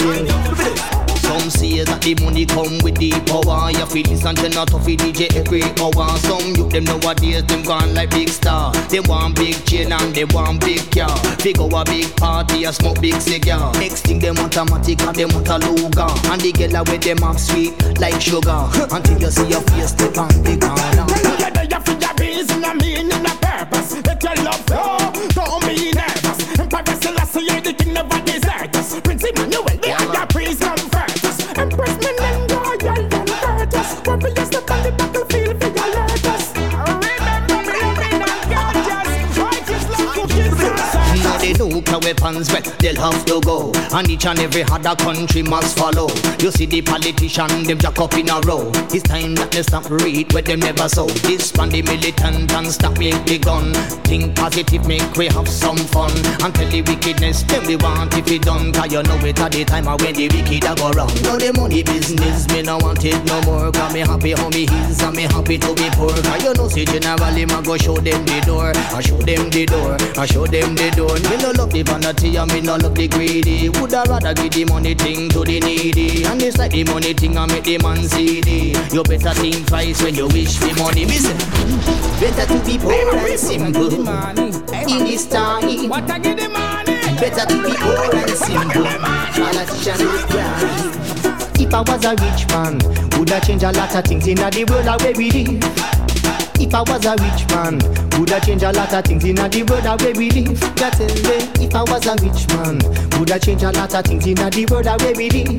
change? 0.94 1.01
Some 1.42 1.50
say 1.50 1.82
that 1.82 2.00
the 2.02 2.14
money 2.22 2.46
come 2.46 2.78
with 2.86 3.02
the 3.02 3.10
power. 3.26 3.66
You 3.74 3.82
feel 3.86 4.06
this 4.06 4.24
and 4.24 4.38
turn 4.38 4.54
out 4.54 4.68
to 4.68 4.78
feed 4.78 5.00
DJ 5.00 5.26
every 5.34 5.66
hour. 5.82 6.06
Some 6.22 6.54
youth 6.54 6.70
them 6.70 6.84
nowadays 6.84 7.42
them 7.50 7.64
gone 7.64 7.92
like 7.98 8.10
big 8.10 8.28
star. 8.28 8.70
They 8.86 9.00
want 9.00 9.34
big 9.34 9.58
chain 9.66 9.90
and 9.90 10.14
they 10.14 10.22
want 10.22 10.60
big 10.60 10.86
car. 10.94 11.10
They 11.42 11.52
go 11.52 11.66
a 11.66 11.82
big 11.84 12.14
party 12.14 12.62
and 12.62 12.72
smoke 12.72 13.00
big 13.00 13.18
cigar. 13.18 13.74
Next 13.74 14.06
thing 14.06 14.20
them 14.20 14.36
want 14.36 14.54
a 14.54 14.62
matic 14.62 15.02
and 15.02 15.16
them 15.18 15.34
want 15.34 15.50
a 15.50 15.58
luga. 15.58 16.06
And 16.30 16.38
the 16.38 16.52
girl 16.54 16.84
with 16.86 17.02
them 17.02 17.18
have 17.26 17.40
sweet 17.40 17.74
like 17.98 18.22
sugar. 18.22 18.62
Until 18.94 19.18
you 19.18 19.30
see 19.34 19.50
your 19.50 19.66
face 19.74 19.90
step 19.90 20.14
on 20.14 20.30
the 20.46 20.54
corner. 20.62 21.10
You're 21.42 21.66
there 21.66 21.82
for 21.82 21.98
your 21.98 22.14
reason, 22.22 22.62
I 22.62 22.74
mean 22.78 23.10
in 23.10 23.26
a 23.26 23.34
purpose. 23.42 23.98
Let 24.06 24.22
your 24.22 24.46
love 24.46 24.62
flow, 24.70 25.01
They 41.92 41.98
weapons, 42.14 42.48
but 42.48 42.64
they'll 42.78 42.96
have 42.96 43.22
to 43.26 43.38
go. 43.42 43.70
And 43.92 44.08
each 44.08 44.24
and 44.24 44.38
every 44.38 44.62
other 44.62 44.96
country 44.96 45.42
must 45.42 45.76
follow. 45.76 46.08
You 46.40 46.50
see 46.50 46.64
the 46.64 46.80
politician, 46.80 47.64
them 47.64 47.76
jack 47.78 47.98
up 48.00 48.14
in 48.14 48.30
a 48.30 48.40
row. 48.48 48.72
It's 48.88 49.02
time 49.02 49.34
that 49.34 49.52
they 49.52 49.62
stop 49.62 49.90
read 49.90 50.32
what 50.32 50.46
them 50.46 50.60
never 50.60 50.88
saw. 50.88 51.04
This 51.28 51.52
one 51.52 51.68
the 51.68 51.82
militant 51.82 52.50
and 52.50 52.66
stop 52.68 52.96
make 52.96 53.22
the 53.26 53.38
gun. 53.38 53.74
Think 54.08 54.34
positive, 54.34 54.88
make 54.88 55.04
we 55.16 55.26
have 55.26 55.46
some 55.46 55.76
fun. 55.76 56.10
And 56.40 56.54
tell 56.54 56.70
the 56.70 56.80
wickedness, 56.80 57.42
them 57.42 57.66
we 57.66 57.76
want 57.76 58.16
if 58.16 58.30
it 58.30 58.40
done. 58.40 58.72
Cause 58.72 58.90
you 58.90 59.02
know 59.02 59.20
it 59.20 59.38
at 59.38 59.52
the 59.52 59.64
time 59.64 59.86
of 59.86 60.00
when 60.00 60.14
the 60.14 60.28
wicked 60.32 60.64
a 60.64 60.74
go 60.74 60.88
round. 60.96 61.12
Now 61.22 61.36
the 61.36 61.52
money 61.52 61.82
business, 61.82 62.48
me 62.48 62.62
no 62.62 62.78
want 62.78 63.04
it 63.04 63.20
no 63.26 63.36
more. 63.42 63.70
Cause 63.70 63.92
me 63.92 64.00
happy 64.00 64.32
how 64.32 64.48
me 64.48 64.64
is 64.88 65.02
and 65.02 65.14
me 65.14 65.24
happy 65.24 65.58
to 65.58 65.74
be 65.74 65.90
poor. 65.92 66.16
Cause 66.16 66.42
you 66.42 66.54
know 66.54 66.68
see 66.68 66.86
generally 66.86 67.44
ma 67.44 67.60
go 67.60 67.76
show 67.76 68.00
them 68.00 68.24
the 68.24 68.40
door. 68.46 68.72
I 68.96 69.02
show 69.04 69.20
them 69.20 69.50
the 69.50 69.66
door, 69.66 69.96
I 70.16 70.24
show 70.24 70.46
them 70.46 70.74
the 70.74 70.88
door. 70.96 71.12
Me 71.28 71.36
no 71.36 71.52
love 71.52 71.70
the 71.70 71.81
vanity 71.82 72.36
and 72.36 72.52
me 72.52 72.60
no 72.60 72.76
love 72.76 72.94
the 72.94 73.08
greedy. 73.08 73.68
Would 73.68 73.94
I 73.94 74.04
rather 74.04 74.34
give 74.34 74.52
the 74.52 74.64
money 74.64 74.94
thing 74.94 75.28
to 75.30 75.40
the 75.40 75.60
needy. 75.60 76.24
And 76.24 76.42
it's 76.42 76.58
like 76.58 76.72
the 76.72 76.84
money 76.84 77.12
thing 77.12 77.36
I 77.36 77.46
make 77.46 77.64
the 77.64 77.78
man 77.78 78.02
CD. 78.08 78.74
You 78.92 79.02
better 79.02 79.34
think 79.34 79.66
twice 79.66 80.02
when 80.02 80.14
you 80.14 80.28
wish 80.28 80.58
for 80.58 80.74
money. 80.76 81.04
Me 81.06 81.18
say, 81.18 81.34
better 82.20 82.46
to 82.46 82.64
be 82.64 82.78
poor 82.78 82.92
and 82.92 83.38
simple 83.38 83.92
in 83.92 85.04
this 85.06 85.26
time. 85.26 85.88
What 85.88 86.10
I 86.10 86.18
give 86.18 86.38
the 86.38 86.48
money? 86.48 86.96
Better 87.20 87.46
to 87.46 87.56
be 87.62 87.72
poor 87.76 88.14
and 88.14 88.30
simple. 88.30 88.82
Blind. 88.82 89.32
If 91.58 91.74
I 91.74 91.80
was 91.80 92.04
a 92.04 92.10
rich 92.10 92.46
man, 92.48 92.78
would 93.18 93.30
I 93.32 93.40
change 93.40 93.62
a 93.62 93.72
lot 93.72 93.94
of 93.94 94.04
things 94.04 94.26
in 94.26 94.36
the 94.36 94.64
world 94.68 94.88
already? 94.88 95.91
If 96.62 96.72
I 96.74 96.80
was 96.82 97.04
a 97.04 97.16
rich 97.18 97.46
man, 97.50 97.78
would 98.18 98.30
I 98.32 98.38
change 98.38 98.62
a 98.62 98.70
lot 98.70 98.94
of 98.94 99.04
things 99.04 99.24
in 99.24 99.38
a 99.38 99.48
the 99.48 99.64
world 99.64 99.84
already? 99.84 100.30
Just 100.30 100.96
tell 100.96 101.08
me, 101.08 101.66
if 101.66 101.74
I 101.74 101.82
was 101.82 102.06
a 102.06 102.14
rich 102.22 102.46
man, 102.54 102.78
would 103.18 103.30
I 103.32 103.38
change 103.38 103.64
a 103.64 103.72
lot 103.72 103.92
of 103.92 104.04
things 104.04 104.26
in 104.26 104.38
a 104.38 104.48
the 104.48 104.64
world 104.70 104.86
already? 104.86 105.58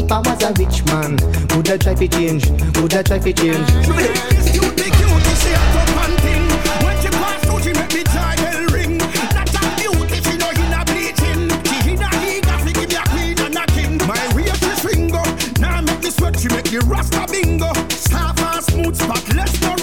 If 0.00 0.10
I 0.10 0.18
was 0.18 0.42
a 0.42 0.52
rich 0.56 0.84
man, 0.86 1.18
would 1.54 1.68
I 1.68 1.76
try 1.76 1.94
to 1.94 2.08
change? 2.08 2.48
Would 2.80 2.94
I 2.94 3.02
try 3.02 3.18
to 3.18 3.32
change? 3.32 3.68
Thing. 6.20 6.48
When 6.82 6.96
she 7.00 7.08
pass 7.08 7.44
she 7.60 7.72
make 7.72 7.92
me 7.92 8.02
ring. 8.72 8.96
A 9.00 9.62
beauty, 9.78 10.18
she 10.24 10.34
know 10.40 10.50
in 10.50 10.72
a 10.74 10.82
bleaching. 10.88 11.44
She 11.84 11.92
in 11.92 12.02
a 12.02 12.08
give 12.72 12.90
you 12.90 13.04
queen 13.12 13.38
and 13.38 13.56
a 13.56 13.64
king. 13.68 14.00
My 14.08 14.18
she. 14.80 15.22
Now 15.60 15.80
make 15.82 16.02
me 16.02 16.10
sweat, 16.10 16.40
she 16.40 16.48
make 16.48 16.72
rasta 16.88 17.26
bingo. 17.30 17.72
Soft 17.90 18.40
and 18.40 18.64
smooth, 18.64 18.96
spotless, 18.96 19.60
no 19.60 19.79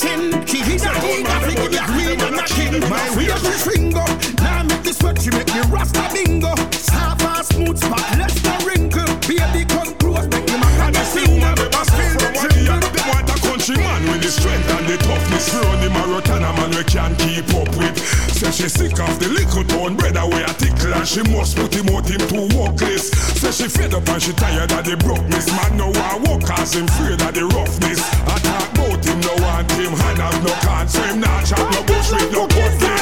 in. 0.00 0.46
She 0.46 0.64
in 0.64 0.80
a 0.80 0.92
eager, 1.04 1.38
fi 1.44 1.54
give 1.54 1.72
you 1.72 1.84
queen 1.92 2.20
and 2.20 2.40
a 2.40 2.44
king. 2.48 2.80
My 2.88 3.04
real 3.12 3.36
she 3.36 3.52
swing 3.60 3.96
up. 3.96 4.08
Now 4.40 4.62
make 4.64 4.82
the 4.82 4.92
sweat, 4.92 5.20
she 5.20 5.30
make 5.30 5.52
the 5.52 5.60
rasta 5.68 6.08
bingo. 6.12 6.56
Soft 6.72 7.22
and 7.22 7.44
smooth, 7.44 7.78
spotless, 7.78 8.36
no 8.44 8.54
wrinkle. 8.64 9.12
Baby, 9.28 9.68
come 9.68 9.92
close, 10.00 10.28
make 10.32 10.46
the 10.46 10.56
maca 10.56 10.88
And 10.88 10.94
the 10.94 11.00
the 11.00 11.04
singer. 11.04 11.52
a 11.52 11.82
Feel 11.84 11.84
suffer 11.84 12.32
the 12.32 12.56
tremble. 12.64 12.90
Them 12.96 13.08
want 13.12 13.28
a 13.28 13.36
country 13.44 13.76
man 13.76 14.02
toughness 14.98 15.48
for 15.48 15.66
on 15.66 15.80
the 15.80 15.90
marathon, 15.90 16.42
a 16.42 16.52
man 16.52 16.70
we 16.70 16.84
can't 16.84 17.16
keep 17.18 17.48
up 17.54 17.68
with. 17.76 17.96
Say 18.32 18.50
she 18.50 18.68
sick 18.68 18.98
of 18.98 19.18
the 19.18 19.28
little 19.28 19.64
town 19.64 19.96
brother 19.96 20.26
way 20.26 20.42
a 20.42 20.52
tickle 20.54 20.94
and 20.94 21.06
she 21.06 21.22
must 21.30 21.56
put 21.56 21.74
him 21.74 21.88
out 21.94 22.08
him 22.08 22.22
to 22.32 22.40
workless. 22.56 23.10
Say 23.40 23.52
she 23.52 23.68
fed 23.68 23.94
up 23.94 24.08
and 24.08 24.22
she 24.22 24.32
tired 24.32 24.72
of 24.72 24.84
the 24.84 24.96
brokenness. 24.96 25.46
Man 25.52 25.76
no 25.76 25.88
want 25.90 26.26
walk 26.26 26.42
cause 26.44 26.74
him 26.74 26.86
afraid 26.86 27.20
of 27.22 27.32
the 27.34 27.44
roughness. 27.46 28.00
I 28.26 28.38
talk 28.42 28.68
about 28.74 29.04
him, 29.04 29.20
no 29.20 29.41
want 29.62 29.80
him, 29.80 29.92
hand 29.92 30.18
have 30.18 30.44
no 30.44 30.52
can, 30.60 30.88
so 30.88 31.02
him 31.02 31.20
not 31.20 31.44
chop 31.44 31.72
no 31.72 31.82
bush 31.84 32.12
with 32.12 32.32
no 32.32 32.46
cutlass. 32.46 33.01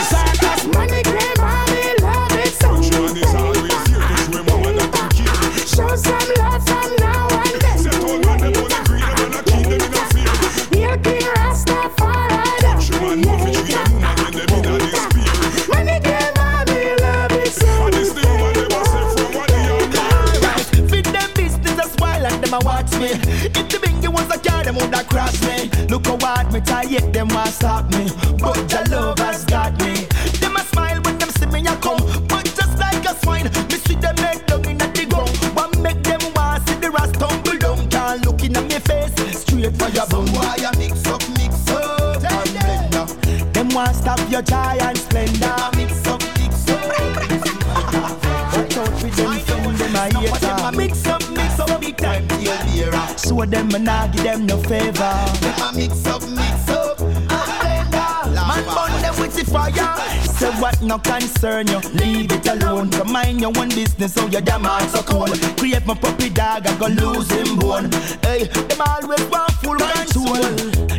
Them 53.50 53.68
me 53.68 53.78
nah 53.78 54.06
give 54.06 54.22
them 54.22 54.46
no 54.46 54.56
favor. 54.58 55.14
Them 55.40 55.62
a 55.62 55.72
mix 55.74 56.06
up, 56.06 56.22
mix 56.22 56.68
up, 56.68 57.00
and. 57.00 57.90
Man 58.32 58.64
burn 58.64 59.02
them 59.02 59.14
with 59.20 59.34
the 59.34 59.44
fire. 59.44 59.96
Say 60.24 60.50
what 60.60 60.80
no 60.80 60.98
concern 60.98 61.66
you, 61.68 61.80
leave 61.94 62.32
it 62.32 62.46
alone. 62.46 62.90
Come 62.90 63.12
mind 63.12 63.40
your 63.40 63.52
own 63.56 63.68
business, 63.68 64.14
so 64.14 64.26
your 64.26 64.40
damn 64.40 64.64
heart 64.64 64.88
so 64.90 65.02
cold. 65.02 65.38
Create 65.58 65.84
my 65.86 65.94
puppy 65.94 66.30
dog, 66.30 66.66
I 66.66 66.76
go 66.78 66.86
lose 66.86 67.30
him 67.30 67.56
bone. 67.58 67.90
Hey, 68.22 68.44
them 68.44 68.80
always 68.80 69.24
want 69.26 69.52
full 69.62 69.76
control. 69.76 70.34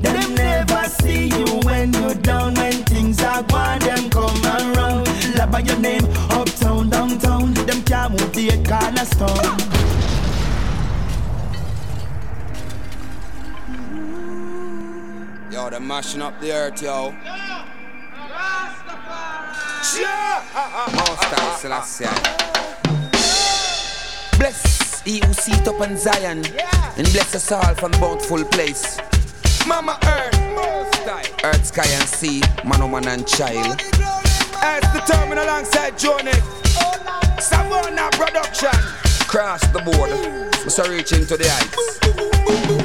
Them 0.02 0.36
never 0.36 0.84
see 0.90 1.28
you 1.28 1.60
when 1.64 1.94
you're 1.94 2.16
down, 2.16 2.54
when 2.56 2.74
things 2.86 3.22
are 3.22 3.44
gone, 3.44 3.80
them 3.80 4.10
come 4.10 4.46
around. 4.46 5.08
Love 5.36 5.52
by 5.52 5.60
your 5.60 5.80
name, 5.80 6.06
uptown, 6.30 6.90
downtown. 6.90 7.54
Them 7.54 7.82
can't 7.84 8.12
move 8.12 8.34
the 8.34 8.50
cornerstone. 8.68 9.71
They're 15.82 15.88
mashing 15.88 16.22
up 16.22 16.40
the 16.40 16.52
earth, 16.52 16.80
yo. 16.82 17.12
Most 20.92 21.24
High 21.34 21.56
Selassie. 21.58 22.06
Bless 24.38 25.02
he 25.02 25.22
who 25.26 25.34
sit 25.34 25.68
up 25.68 25.82
on 25.82 25.98
Zion 25.98 26.46
and 26.98 27.12
bless 27.12 27.34
us 27.36 27.52
all 27.52 27.74
from 27.76 27.92
the 27.92 27.98
bountiful 27.98 28.46
place. 28.46 29.00
Mama 29.68 29.98
Earth, 30.04 30.40
Most 30.56 30.96
High. 31.08 31.26
Earth, 31.44 31.66
sky 31.66 31.88
and 31.88 32.08
sea, 32.08 32.42
man, 32.64 32.80
woman 32.82 33.08
and 33.08 33.28
child. 33.28 33.82
Earth 34.64 34.94
determined 34.94 35.40
alongside 35.40 35.98
Johnny. 35.98 36.34
Savannah 37.40 38.12
production. 38.12 38.70
Cross 39.28 39.68
the 39.72 39.80
border, 39.80 40.52
so 40.70 40.88
reaching 40.90 41.26
to 41.26 41.38
the 41.38 41.50
heights. 41.50 42.81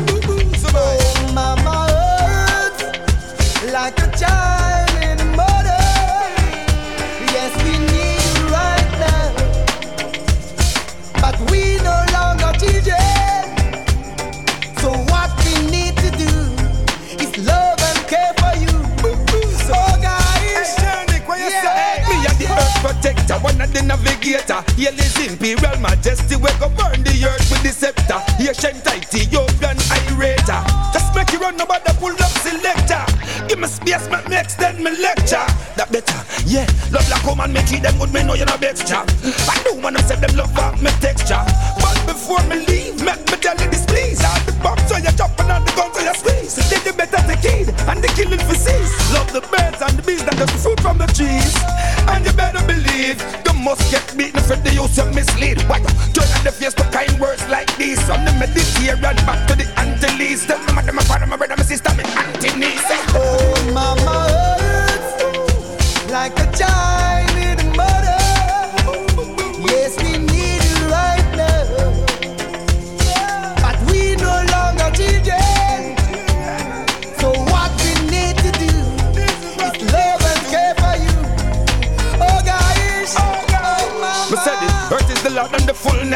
Like 3.77 3.99
a 3.99 4.11
child 4.17 4.89
in 5.05 5.19
the 5.19 5.29
mother. 5.37 5.85
Yes, 7.29 7.53
we 7.61 7.77
need 7.93 8.25
you 8.25 8.49
right 8.49 8.89
now, 9.05 9.29
but 11.21 11.37
we 11.51 11.77
no 11.85 11.97
longer 12.17 12.57
children. 12.57 13.45
So 14.81 14.89
what 15.13 15.29
we 15.45 15.53
need 15.69 15.95
to 16.05 16.11
do 16.17 16.33
is 17.21 17.31
love 17.45 17.77
and 17.91 18.01
care 18.09 18.33
for 18.41 18.57
you. 18.57 18.73
Oh, 19.69 19.93
guys, 20.01 20.73
yeah. 20.81 21.05
Me 22.09 22.17
and 22.25 22.39
the 22.41 22.49
earth 22.57 22.77
protector, 22.81 23.37
one 23.45 23.61
of 23.61 23.71
the 23.75 23.83
navigator. 23.83 24.65
Hail 24.81 24.97
his 24.97 25.19
imperial 25.21 25.77
majesty, 25.81 26.37
we 26.37 26.49
go 26.57 26.73
burn 26.81 27.05
the 27.05 27.29
earth 27.29 27.45
with 27.53 27.63
the 27.63 27.73
scepter. 27.77 28.25
Ancient 28.41 28.87
Ethiopian 28.89 29.77
irata. 30.01 30.65
Just 30.95 31.15
make 31.15 31.29
it 31.35 31.41
run 31.41 31.59
the 31.59 31.67
pull 32.01 32.13
up 32.13 32.33
selector. 32.41 33.16
Give 33.49 33.59
me 33.59 33.69
space, 33.69 34.09
make 34.09 34.29
me 34.29 34.37
extend 34.37 34.83
my 34.83 34.91
lecture. 34.91 35.45
That 35.77 35.93
better, 35.93 36.21
yeah. 36.49 36.67
Love 36.91 37.09
like 37.11 37.27
and 37.27 37.53
make 37.53 37.71
it 37.73 37.83
them 37.83 37.99
good, 37.99 38.13
me 38.13 38.23
know 38.25 38.35
you're 38.35 38.47
not 38.47 38.63
extra. 38.65 39.05
I 39.05 39.67
when 39.87 39.97
I 39.97 40.01
say 40.03 40.17
them 40.17 40.35
love 40.37 40.57
up 40.59 40.81
my 40.83 40.91
texture. 41.05 41.39
But 41.79 41.95
before 42.07 42.43
me 42.51 42.65
leave, 42.67 42.99
make 43.05 43.23
me 43.31 43.37
tell 43.39 43.55
you 43.61 43.69
this 43.71 43.85
please. 43.87 44.19
All 44.25 44.41
the 44.49 44.53
bombs 44.65 44.83
so 44.89 44.97
you 44.97 45.13
jumping 45.15 45.47
on 45.47 45.63
the 45.63 45.73
guns 45.79 45.95
so 45.95 46.03
you 46.03 46.15
squeeze. 46.15 46.55
Then 46.71 46.81
you 46.83 46.93
better 46.93 47.21
take 47.29 47.45
heed 47.45 47.69
and 47.69 47.76
killing 48.17 48.41
for 48.41 48.57
cease. 48.57 48.97
Love 49.13 49.31
the 49.33 49.45
birds 49.53 49.81
and 49.85 49.93
the 49.93 50.03
bees 50.03 50.25
that 50.25 50.35
the 50.41 50.49
fruit 50.49 50.81
from 50.81 50.97
the 50.97 51.07
trees. 51.13 51.53
And 52.09 52.25
you 52.25 52.33
better 52.33 52.65
believe 52.65 53.21
you 53.45 53.55
must 53.61 53.85
get 53.93 54.03
beaten 54.17 54.41
for 54.41 54.57
the 54.57 54.73
use 54.73 54.97
you 54.97 55.05
mislead. 55.13 55.61
Why 55.69 55.85
you 55.85 55.93
turn 56.17 56.29
on 56.33 56.43
the 56.43 56.51
face 56.51 56.75
to 56.81 56.85
kind 56.89 57.13
words 57.21 57.45
like 57.49 57.69
these? 57.77 58.01
From 58.09 58.25
the 58.25 58.33
Mediterranean 58.41 59.21
back 59.29 59.47
to 59.49 59.55
the 59.55 59.69
Antilles. 59.77 60.47
Tell 60.49 60.59
my 60.73 60.83
my 60.83 61.05
father, 61.05 61.27
my 61.27 61.37
brother, 61.37 61.57
my 61.57 61.63
sister, 61.63 61.93
my 61.93 62.05
auntie, 62.17 62.57
niece. 62.59 62.89
Oh, 63.13 63.53
Mama 63.77 64.17
Earth, 64.33 66.11
like 66.11 66.33
a 66.41 66.47
child 66.57 66.96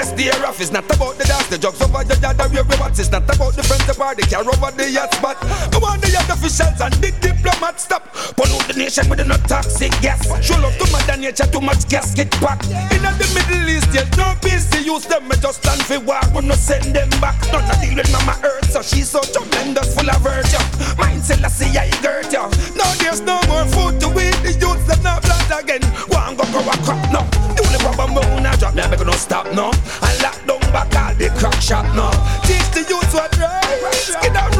and 0.01 0.19
the 0.19 0.27
air 0.27 0.33
thereof. 0.33 0.61
It's 0.61 0.73
not 0.73 0.85
about 0.89 1.19
the 1.19 1.25
dance, 1.25 1.47
the 1.49 1.59
jugs 1.59 1.81
over 1.81 2.05
the 2.05 2.17
yard, 2.21 2.39
the 2.39 2.49
real 2.49 2.65
rewards. 2.65 2.99
It's 2.99 3.11
not 3.11 3.25
about 3.25 3.55
the 3.57 3.63
friends, 3.63 3.87
the 3.87 3.95
party, 3.95 4.23
car 4.25 4.45
over 4.45 4.73
the 4.73 4.91
yacht 4.91 5.13
spot. 5.15 5.37
I 5.43 5.79
want 5.79 6.01
the 6.01 6.11
yacht 6.11 6.29
officials 6.29 6.81
and 6.81 6.95
the 7.01 7.13
diplomats 7.21 7.85
stop. 7.85 8.09
Pollute 8.37 8.67
the 8.69 8.75
nation 8.77 9.09
with 9.09 9.21
enough 9.21 9.45
toxic 9.47 9.93
gas. 10.01 10.25
Show 10.41 10.57
love 10.61 10.77
to 10.79 10.87
mother 10.93 11.17
nature, 11.17 11.47
too 11.47 11.61
much 11.61 11.89
gas 11.89 12.15
get 12.15 12.31
packed. 12.41 12.71
In 12.71 13.03
the 13.05 13.29
Middle 13.37 13.69
East, 13.69 13.93
there's 13.93 14.11
no 14.17 14.33
peace 14.41 14.69
to 14.71 14.81
use 14.81 15.05
them. 15.05 15.29
Me 15.29 15.37
just 15.37 15.61
stand 15.63 15.83
for 15.85 16.01
war, 16.01 16.21
we 16.35 16.41
no 16.47 16.55
send 16.55 16.95
them 16.97 17.11
back. 17.21 17.37
None 17.53 17.65
of 17.65 17.77
deal 17.81 17.97
with 17.97 18.11
Mama 18.13 18.41
Earth, 18.45 18.71
so 18.73 18.81
she's 18.83 19.09
so 19.09 19.21
tremendous, 19.21 19.93
full 19.95 20.09
of 20.09 20.21
virtue. 20.25 20.65
Mind 20.97 21.23
say, 21.25 21.37
I 21.43 21.49
see 21.49 21.77
I 21.77 21.91
girt 22.01 22.33
ya. 22.33 22.49
Now 22.77 22.89
there's 23.01 23.21
no 23.21 23.41
more 23.49 23.67
food 23.69 24.01
to 24.01 24.09
eat. 24.17 24.37
The 24.41 24.57
youths 24.57 24.87
that 24.89 25.03
not 25.05 25.23
plant 25.23 25.51
again. 25.53 25.85
One 26.09 26.37
go 26.37 26.45
grow 26.53 26.65
a 26.65 26.77
crop 26.85 27.01
now. 27.13 27.40
Problem 27.81 28.15
we 28.15 28.21
wanna 28.21 28.57
drop, 28.59 28.75
now 28.75 28.89
make 28.89 29.05
no 29.05 29.13
stop 29.13 29.47
now. 29.53 29.71
And 30.03 30.23
lock 30.23 30.39
down 30.47 30.61
back 30.73 30.95
all 30.97 31.15
the 31.15 31.29
crack 31.39 31.61
shop 31.61 31.85
now. 31.97 32.11
Teach 32.45 32.69
the 32.73 32.85
youth 32.89 33.15
what 33.15 33.37
right. 33.39 34.23
Give 34.23 34.33
them 34.33 34.60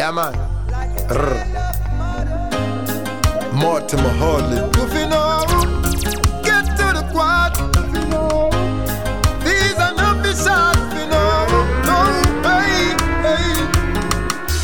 Yeah, 0.00 0.12
man. 0.12 0.32
Rrr. 1.10 1.36
Mortimer 3.52 4.14
fi 4.88 5.04
know, 5.12 5.44
get 6.42 6.64
to 6.78 6.86
the 6.96 7.04
quad. 7.12 7.52
These 9.44 9.78
are 9.78 9.94
not 9.94 10.22
the 10.24 10.32
shots. 10.32 10.80
You 10.96 11.04
know, 11.12 11.44
no, 11.84 11.98
hey, 12.48 12.96
hey. 13.26 13.48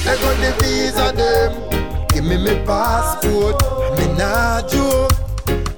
They 0.04 0.16
got 0.22 0.36
the 0.40 0.56
visa 0.58 1.12
them. 1.12 1.52
Give 2.08 2.24
me 2.24 2.38
my 2.38 2.54
passport. 2.64 3.60
Me 3.98 4.06
nah 4.16 4.62
joke. 4.62 5.12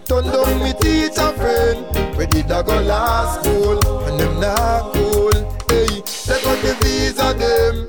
Turn 0.04 0.22
down 0.30 0.62
me 0.62 0.72
teacher 0.74 1.32
friend. 1.32 1.84
Where 2.16 2.28
did 2.28 2.52
I 2.52 2.62
go 2.62 2.80
last 2.80 3.40
school? 3.40 3.80
And 4.06 4.20
them 4.20 4.38
not 4.38 4.94
cool. 4.94 5.32
Hey, 5.68 6.00
they 6.28 6.40
got 6.44 6.62
the 6.62 6.78
visa 6.80 7.34
them. 7.34 7.87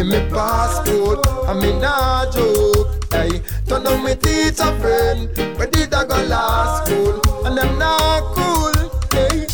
Me 0.00 0.06
my 0.06 0.30
passport. 0.30 1.26
I 1.46 1.52
me 1.52 1.78
nah 1.78 2.24
joke. 2.32 2.88
Hey, 3.12 3.42
turn 3.68 3.84
down 3.84 4.02
me 4.02 4.14
teacher 4.14 4.72
friend. 4.80 5.28
Where 5.58 5.66
did 5.66 5.92
I 5.92 6.06
go 6.06 6.16
last 6.24 6.86
school? 6.86 7.20
And 7.44 7.58
them 7.58 7.78
not 7.78 8.22
cool. 8.34 8.72
Hey, 9.12 9.44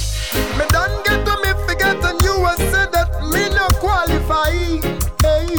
me 0.56 0.64
done 0.68 1.02
get 1.02 1.26
to 1.26 1.34
me 1.42 1.50
forget 1.66 1.98
and 1.98 2.22
you 2.22 2.46
a 2.46 2.54
say 2.70 2.86
that 2.94 3.10
me 3.32 3.48
no 3.58 3.66
qualify. 3.82 4.52
Hey, 5.26 5.50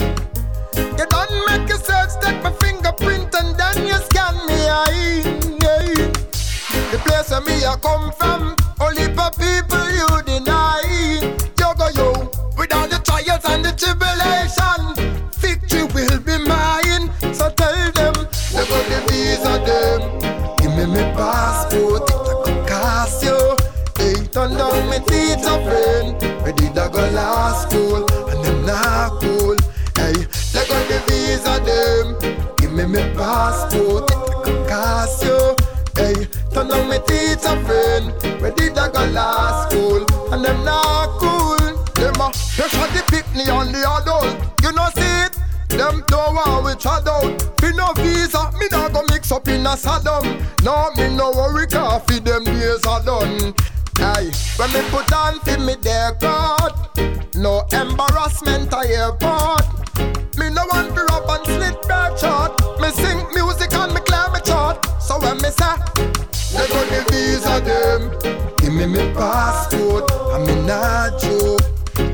you 0.96 1.06
done 1.06 1.36
make 1.48 1.70
search, 1.76 2.16
take 2.22 2.42
my 2.42 2.54
fingerprint 2.54 3.36
and 3.36 3.58
then 3.60 3.88
you 3.88 3.98
scan 4.08 4.36
me 4.48 4.70
eye. 4.72 5.22
Hey, 5.60 5.96
the 6.92 7.02
place 7.04 7.30
where 7.30 7.42
me 7.42 7.62
a 7.66 7.76
come 7.76 8.14
from, 8.14 8.56
only 8.80 9.14
for 9.14 9.32
people 9.32 9.67
Go 26.98 27.08
last 27.12 27.70
school? 27.70 27.98
And 28.28 28.44
them 28.44 28.66
not 28.66 29.22
cool. 29.22 29.56
Hey, 29.98 30.18
they 30.52 30.66
got 30.66 30.82
the 30.90 30.98
visa 31.06 31.62
them. 31.62 32.56
Give 32.58 32.74
me 32.74 32.86
my 32.86 33.08
passport, 33.14 34.10
cost 34.68 35.24
you. 35.24 35.56
Hey, 35.96 36.26
turn 36.52 36.70
down 36.70 36.90
me 36.90 36.98
teacher 37.06 37.54
friend. 37.66 38.42
Where 38.42 38.50
did 38.50 38.76
I 38.80 38.90
go 38.90 39.06
last 39.12 39.70
school? 39.70 40.04
And 40.34 40.44
them 40.44 40.66
not 40.66 41.20
cool. 41.20 41.86
Them 41.94 42.16
a 42.16 42.32
pressure 42.34 42.90
the 42.90 43.04
picnic 43.12 43.48
on 43.50 43.72
the 43.72 43.86
adult. 43.86 44.34
You 44.64 44.72
know 44.74 44.90
see 44.96 45.06
it? 45.26 45.38
Them 45.78 46.04
don't 46.08 46.34
want 46.34 46.66
we 46.66 46.74
chat 46.82 47.08
out. 47.08 47.30
Me 47.62 47.78
no 47.78 47.94
visa, 47.94 48.52
me 48.58 48.66
not 48.72 48.92
go 48.92 49.04
mix 49.12 49.32
up 49.32 49.48
in 49.48 49.68
a 49.68 49.78
Saddam. 49.78 50.26
No, 50.64 50.90
me 50.98 51.16
no 51.16 51.30
worry 51.30 51.68
coffee, 51.68 52.18
them 52.18 52.44
days 52.44 52.84
are 52.88 53.04
done. 53.04 53.54
Aye, 54.00 54.32
when 54.58 54.72
me 54.74 54.82
put 54.90 55.12
on 55.14 55.40
for 55.40 55.60
me 55.60 55.76
their 55.76 56.14
card, 56.16 56.74
no 57.36 57.66
embarrassment 57.72 58.74
at 58.74 58.86
airport. 58.86 59.66
Me 60.38 60.50
no 60.52 60.66
want 60.72 60.94
to 60.96 61.04
rap 61.06 61.28
and 61.30 61.46
slit 61.48 61.88
back 61.88 62.16
chart 62.16 62.54
Me 62.80 62.90
sing 62.92 63.18
music 63.34 63.74
and 63.74 63.92
me 63.94 64.00
clear 64.02 64.30
me 64.32 64.40
chart. 64.46 64.86
So 65.02 65.20
when 65.20 65.38
me 65.38 65.50
say, 65.50 65.76
they 66.54 66.68
got 66.68 66.86
the 66.94 67.06
visa 67.10 67.60
them, 67.66 68.56
give 68.58 68.74
me 68.74 68.86
me 68.86 69.12
passport, 69.14 70.12
and 70.34 70.46
me 70.46 70.56
not 70.68 71.20
joke. 71.20 71.62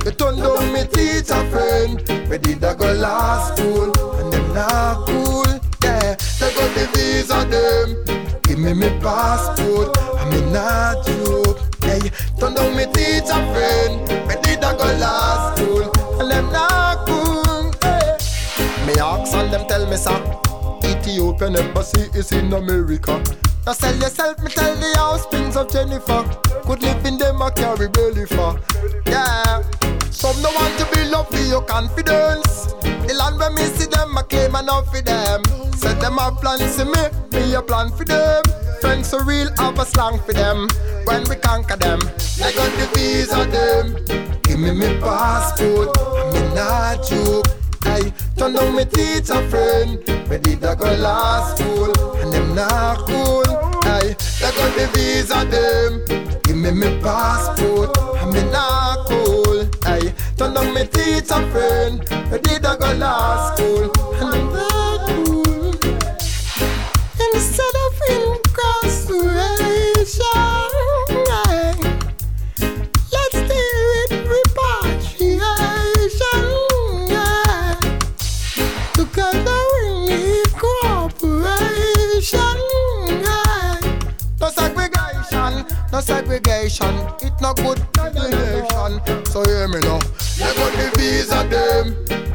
You 0.06 0.12
turn 0.12 0.38
down 0.39 0.72
me 0.72 0.86
teacher 0.88 1.43
friend, 1.52 2.02
where 2.30 2.38
did 2.38 2.63
I 2.63 2.76
go 2.76 2.93
last 2.93 3.58
school? 3.58 3.91
And 4.19 4.32
them 4.32 4.54
not 4.54 5.06
cool, 5.06 5.60
yeah. 5.84 6.15
They 6.39 6.54
got 6.56 6.76
the 6.76 6.89
visa 6.93 7.46
them, 7.52 8.41
give 8.43 8.60
me 8.60 8.74
me 8.74 8.89
passport, 9.02 9.98
and 9.98 10.30
me 10.32 10.52
not 10.52 11.06
joke. 11.06 11.12
Turn 12.39 12.54
down 12.56 12.76
me 12.76 12.86
teacher 12.86 13.41
friend, 13.54 14.08
where 14.28 14.41
did 14.41 14.63
I 14.63 14.78
go 14.78 14.86
last 14.97 15.58
school? 15.58 15.91
And 16.19 16.32
them 16.32 16.52
not 16.52 17.06
cool. 17.08 17.71
Me 18.86 18.99
ask 18.99 19.34
and 19.34 19.52
them 19.52 19.65
tell 19.67 19.86
me 19.89 19.95
sir 19.95 20.19
Ethiopian 20.84 21.56
embassy 21.56 22.10
is 22.17 22.32
in 22.34 22.52
America 22.52 23.23
Now 23.65 23.71
sell 23.71 23.95
yourself, 23.95 24.38
me 24.39 24.49
tell 24.49 24.76
the 24.76 24.93
house 24.97 25.23
springs 25.23 25.56
of 25.56 25.71
Jennifer 25.71 26.23
Could 26.65 26.82
live 26.82 27.06
in 27.06 27.17
them 27.17 27.41
a 27.41 27.49
carry 27.49 27.88
belly 27.88 28.26
for 28.26 28.60
Yeah 29.06 29.63
Some 30.13 30.41
no 30.41 30.52
want 30.52 30.78
to 30.80 30.86
be 30.95 31.04
love 31.10 31.28
for 31.30 31.39
your 31.39 31.63
confidence 31.63 32.73
The 32.84 33.15
land 33.17 33.39
where 33.39 33.52
me 33.52 33.63
see 33.63 33.88
them, 33.88 34.17
I 34.17 34.21
claim 34.23 34.56
enough 34.56 34.93
for 34.93 35.02
them 35.02 35.43
Said 35.73 35.99
them 35.99 36.17
have 36.17 36.38
plans 36.38 36.78
to 36.78 36.86
me, 36.86 37.04
me 37.32 37.54
a 37.56 37.62
plan 37.62 37.91
for 37.91 38.06
them 38.06 38.43
Friends 38.80 39.10
so 39.10 39.19
real, 39.19 39.49
have 39.58 39.78
a 39.80 39.86
slang 39.86 40.19
for 40.19 40.34
them 40.34 40.67
When 41.06 41.23
we 41.28 41.36
conquer 41.36 41.76
them, 41.76 41.99
I 42.41 42.54
got 42.54 42.71
the 42.78 42.88
visa 42.93 43.45
them 43.52 44.41
Give 44.43 44.60
me 44.60 44.71
me 44.71 44.99
passport, 45.02 45.97
and 45.97 46.34
me 46.34 46.56
not 46.56 47.04
joke 47.06 47.47
Hey, 47.84 48.13
turn 48.38 48.54
down 48.54 48.76
me 48.76 48.86
teacher 48.86 49.47
friend. 49.49 50.02
Where 50.30 50.39
did 50.39 50.63
I 50.63 50.76
go 50.76 50.86
last 50.95 51.58
school? 51.58 51.91
And 52.17 52.32
them 52.32 52.56
not 52.56 53.06
cool. 53.06 53.43
Hey, 53.84 54.15
they 54.39 54.52
got 54.58 54.76
the 54.78 54.89
visa 54.93 55.45
them. 55.45 56.41
Give 56.43 56.56
me 56.58 56.71
me 56.71 57.02
passport. 57.02 57.97
And 58.21 58.32
me 58.32 58.43
not 58.52 59.06
cool. 59.08 59.43
Turn 60.38 60.54
down 60.54 60.74
me 60.74 60.86
teacher 60.88 61.41
friend. 61.52 62.04
Where 62.30 62.39
did 62.39 62.65
I 62.65 62.76
go 62.78 62.91
last 62.93 63.58
school? 63.58 63.91
And 64.19 64.34
them 64.34 64.46
not 64.54 65.08
cool. 65.08 65.74
Instead 67.34 67.76
of 67.86 67.93
incarceration, 68.10 70.54
let's 73.13 73.38
deal 73.50 73.80
with 73.91 74.13
repatriation. 74.34 76.43
Together 78.93 79.62
we 79.74 79.82
need 80.08 80.50
cooperation. 80.58 82.58
No 84.39 84.48
segregation, 84.50 85.54
no 85.91 86.00
segregation. 86.02 86.93
It 87.22 87.34
no 87.39 87.54
good 87.54 87.80
nation. 88.15 88.91
So 89.26 89.43
hear 89.46 89.67
me 89.67 89.80
now. 89.80 90.00
They 90.44 90.54
got 90.60 90.72
the 90.78 90.88
visa 90.98 91.40
them. 91.54 91.86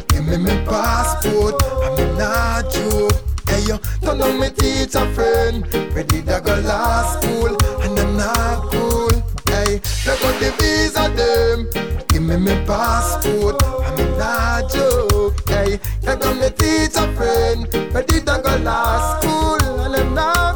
Give 0.08 0.26
me 0.26 0.36
me 0.38 0.64
passport. 0.64 1.62
I'm 1.82 1.94
me 1.96 2.18
not 2.18 2.70
joke. 2.72 3.12
Hey 3.48 3.62
yo, 3.68 3.78
turn 4.02 4.20
on 4.22 4.40
me 4.40 4.50
teacher 4.50 5.06
friend. 5.14 5.64
Did 6.08 6.28
I 6.28 6.40
go 6.40 6.54
last 6.60 7.22
school? 7.22 7.56
And 7.82 7.98
them 7.98 8.16
not 8.16 8.70
cool. 8.70 9.10
Hey, 9.46 9.80
they 10.04 10.16
got 10.22 10.34
the 10.40 10.50
visa 10.58 11.04
them. 11.18 11.68
Give 12.08 12.22
me 12.22 12.36
me 12.36 12.54
passport. 12.66 13.62
I'm 13.64 13.96
me 13.96 14.04
not 14.16 14.70
joke. 14.72 15.48
Hey, 15.48 15.78
they 16.02 16.16
got 16.16 16.36
me 16.36 16.48
teacher 16.50 17.06
friend. 17.14 17.70
Did 17.70 18.28
I 18.28 18.40
go 18.40 18.56
last 18.64 19.22
school? 19.22 19.80
And 19.84 19.94
them 19.94 20.14
not 20.14 20.47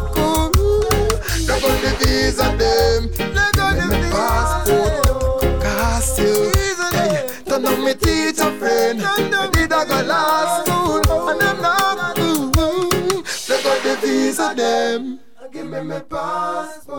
me 7.95 8.01
teacher 8.01 8.51
friend. 8.59 9.01
Where 9.01 9.51
did 9.51 9.73
I 9.73 9.85
go 9.85 10.03
last 10.07 10.67
school? 10.67 11.29
And 11.29 11.41
them 11.41 11.63
not 11.63 12.17
cool. 12.17 12.51
They 13.49 13.63
got 13.63 13.83
the 13.83 13.97
visa 14.01 14.55
them. 14.57 15.21
Give 15.53 15.67
me 15.67 15.81
my 15.83 16.01
passport. 16.01 16.93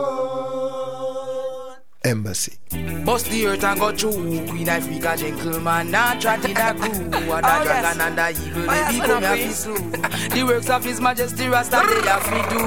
Embassy. 2.06 2.58
Bust 3.06 3.30
the 3.32 3.48
earth 3.48 3.64
and 3.64 3.80
go 3.80 3.92
through 3.92 4.46
Queen 4.48 4.68
Africa 4.68 5.16
gentleman 5.18 5.90
Not 5.90 6.20
trot 6.20 6.44
in 6.44 6.58
a 6.58 6.74
crew 6.74 6.90
And 6.92 7.46
a 7.46 7.64
dragon 7.64 8.02
and 8.02 8.20
a 8.20 8.32
eagle 8.32 8.66
They 8.66 8.92
be 8.92 9.00
come 9.00 9.24
here 9.24 9.38
fi 9.38 9.52
slew 9.52 9.76
The 10.32 10.44
works 10.46 10.70
of 10.70 10.84
his 10.84 11.00
majesty 11.00 11.48
Rasta 11.48 11.82
they 11.88 12.02
have 12.10 12.24
fi 12.24 12.42
do 12.50 12.60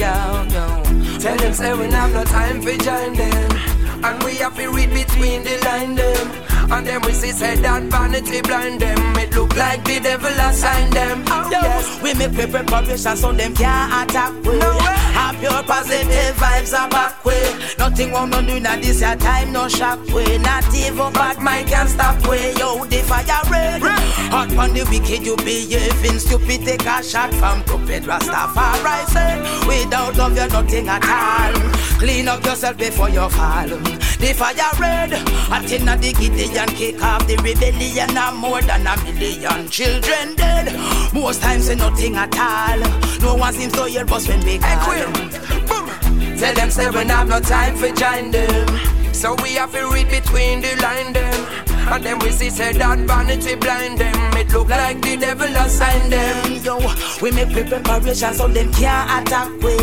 Yo, 0.00 0.12
yo. 0.54 1.18
Tell 1.18 1.36
them 1.36 1.52
say 1.52 1.74
we 1.74 1.84
have 1.90 2.12
no 2.14 2.24
time 2.24 2.62
for 2.62 2.76
join 2.82 3.12
them 3.14 3.50
And 4.04 4.22
we 4.22 4.36
have 4.36 4.56
to 4.56 4.70
read 4.70 4.90
between 4.90 5.42
the 5.44 5.58
line 5.64 5.94
them 5.94 6.47
And 6.70 6.86
then 6.86 7.00
we 7.02 7.12
see 7.12 7.32
say 7.32 7.56
that 7.56 7.82
vanity 7.84 8.42
blind 8.42 8.80
them. 8.80 8.98
It 9.16 9.34
look 9.34 9.56
like 9.56 9.84
the 9.84 10.00
devil 10.00 10.28
assigned 10.28 10.92
them. 10.92 11.24
Oh, 11.28 11.50
Yo, 11.50 11.60
yes. 11.60 12.02
we 12.02 12.14
make 12.14 12.32
paper 12.34 12.62
preparation 12.64 13.16
so 13.16 13.32
them 13.32 13.54
can't 13.54 14.10
attack 14.10 14.32
we. 14.44 14.58
No 14.58 14.76
way. 14.76 14.98
Have 15.18 15.38
pure 15.40 15.62
positive 15.64 16.36
vibes 16.36 16.78
are 16.78 16.88
back 16.90 17.24
way 17.24 17.42
Nothing 17.78 18.12
wrong 18.12 18.30
no 18.30 18.40
do 18.40 18.60
not 18.60 18.80
this 18.80 19.00
your 19.00 19.16
time 19.16 19.52
no 19.52 19.66
shock 19.68 19.98
way 20.10 20.38
Not 20.38 20.62
even 20.72 21.12
bad 21.12 21.40
mind 21.40 21.66
can 21.68 21.88
stop 21.88 22.24
way 22.28 22.52
Yo, 22.54 22.84
the 22.84 22.98
fire 22.98 23.24
red. 23.50 23.82
Hot 24.30 24.54
on 24.56 24.74
the 24.74 24.84
wicked 24.84 25.26
you 25.26 25.36
behaving 25.38 26.18
stupid. 26.20 26.64
Take 26.64 26.86
a 26.86 27.02
shot 27.02 27.32
from 27.34 27.64
Prophet 27.64 28.04
Rastafari. 28.04 29.06
Say 29.08 29.66
Without 29.66 30.16
love 30.16 30.36
you're 30.36 30.48
nothing 30.48 30.88
at 30.88 31.02
all. 31.04 31.98
Clean 31.98 32.28
up 32.28 32.44
yourself 32.44 32.76
before 32.76 33.08
you 33.08 33.28
fall 33.30 33.68
the 34.18 34.32
fire 34.34 34.54
red. 34.80 35.12
I 35.50 35.64
tell 35.66 35.96
the 35.96 36.12
Gideon 36.12 36.68
kick 36.68 37.02
off 37.02 37.26
the 37.26 37.36
rebellion. 37.36 38.16
I'm 38.16 38.36
more 38.36 38.60
than 38.62 38.86
a 38.86 38.96
million 39.04 39.68
children 39.68 40.34
dead. 40.36 40.74
Most 41.12 41.42
times 41.42 41.66
say 41.66 41.74
nothing 41.74 42.16
at 42.16 42.36
all. 42.38 42.78
No 43.20 43.34
one 43.34 43.54
seems 43.54 43.72
to 43.74 43.84
hear 43.84 44.04
us 44.12 44.28
when 44.28 44.44
we 44.44 44.58
call. 44.58 45.12
Tell 46.38 46.54
them 46.54 46.70
say 46.70 46.90
we 46.90 47.04
have 47.06 47.28
no 47.28 47.40
time 47.40 47.76
for 47.76 47.88
join 47.88 48.30
them. 48.30 48.68
So 49.12 49.34
we 49.42 49.54
have 49.54 49.72
to 49.72 49.88
read 49.90 50.08
between 50.08 50.60
the 50.60 50.76
line 50.80 51.12
them. 51.12 51.46
And 51.90 52.04
then 52.04 52.18
we 52.18 52.30
see 52.30 52.50
say 52.50 52.72
that 52.74 52.98
vanity 52.98 53.54
blind 53.54 53.98
them. 53.98 54.36
It 54.36 54.52
look 54.52 54.68
like 54.68 55.00
the 55.00 55.16
devil 55.16 55.48
assigned 55.56 56.12
them. 56.12 56.52
Yo, 56.62 56.78
we 57.22 57.30
make 57.30 57.50
preparation 57.50 58.34
so 58.34 58.46
them 58.46 58.70
can't 58.74 59.26
attack 59.26 59.50
we. 59.62 59.74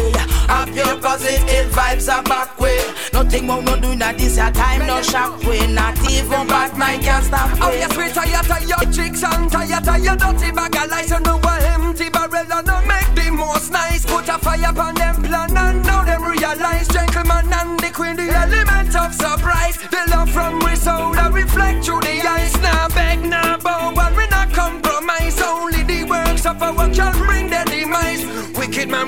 Up 0.48 0.70
your 0.70 1.02
positive 1.02 1.72
vibes 1.72 2.08
are 2.14 2.24
back 2.24 2.60
way. 2.60 2.80
Nothing 3.16 3.48
more 3.48 3.62
no 3.62 3.80
do 3.80 3.96
that 3.96 4.18
this 4.18 4.36
your 4.36 4.52
time 4.52 4.86
no 4.88 5.02
shock 5.02 5.40
we. 5.48 5.56
Not 5.72 5.96
even 6.12 6.48
bad 6.52 6.78
mind 6.78 7.02
can 7.02 7.24
stop 7.24 7.48
we. 7.56 7.60
Oh 7.64 7.72
yes, 7.72 7.96
we 7.96 8.12
tired 8.12 8.44
tired 8.44 8.92
chicks 8.92 9.24
and 9.24 9.50
tired 9.50 9.86
tired 9.86 10.20
dirty 10.20 10.52
bag 10.52 10.76
of 10.76 10.92
lies. 10.92 11.10
You 11.10 11.20
know 11.22 11.38
what 11.40 11.64
empty 11.64 12.10
barrel 12.10 12.52
and 12.52 12.68
no 12.68 12.82
make 12.84 13.08
the 13.16 13.32
most 13.32 13.72
nice. 13.72 14.04
Put 14.04 14.28
a 14.28 14.38
fire 14.38 14.68
upon 14.68 14.96
them 14.96 15.24
plan 15.24 15.56
and 15.56 15.82
now 15.88 16.04
them 16.04 16.26
realize 16.26 16.90
gentleman 16.90 17.54
and 17.56 17.80
the 17.80 17.90
queen 17.96 18.18
the 18.18 18.28
element 18.36 18.94
of 18.94 19.16
surprise. 19.16 19.78
The 19.80 20.02
love 20.12 20.30
from 20.30 20.60
we 20.60 20.76
soul 20.76 21.16
that 21.16 21.32
reflect 21.32 21.86
through 21.86 22.02
the 22.02 22.20
eyes. 22.20 22.52
Now 22.60 22.90
beg, 22.90 23.24
now 23.24 23.56
bow, 23.64 23.94
but 23.96 24.12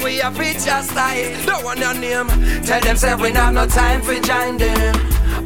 we 0.07 0.19
have 0.19 0.39
it 0.39 0.57
just 0.63 0.95
like 0.95 1.45
don't 1.45 1.65
want 1.65 1.79
your 1.79 1.93
name. 1.93 2.29
Tell 2.63 2.79
them 2.79 2.95
say 2.95 3.13
we 3.15 3.31
have 3.31 3.53
no 3.53 3.67
time 3.67 4.01
for 4.01 4.13
join 4.13 4.55
them. 4.57 4.95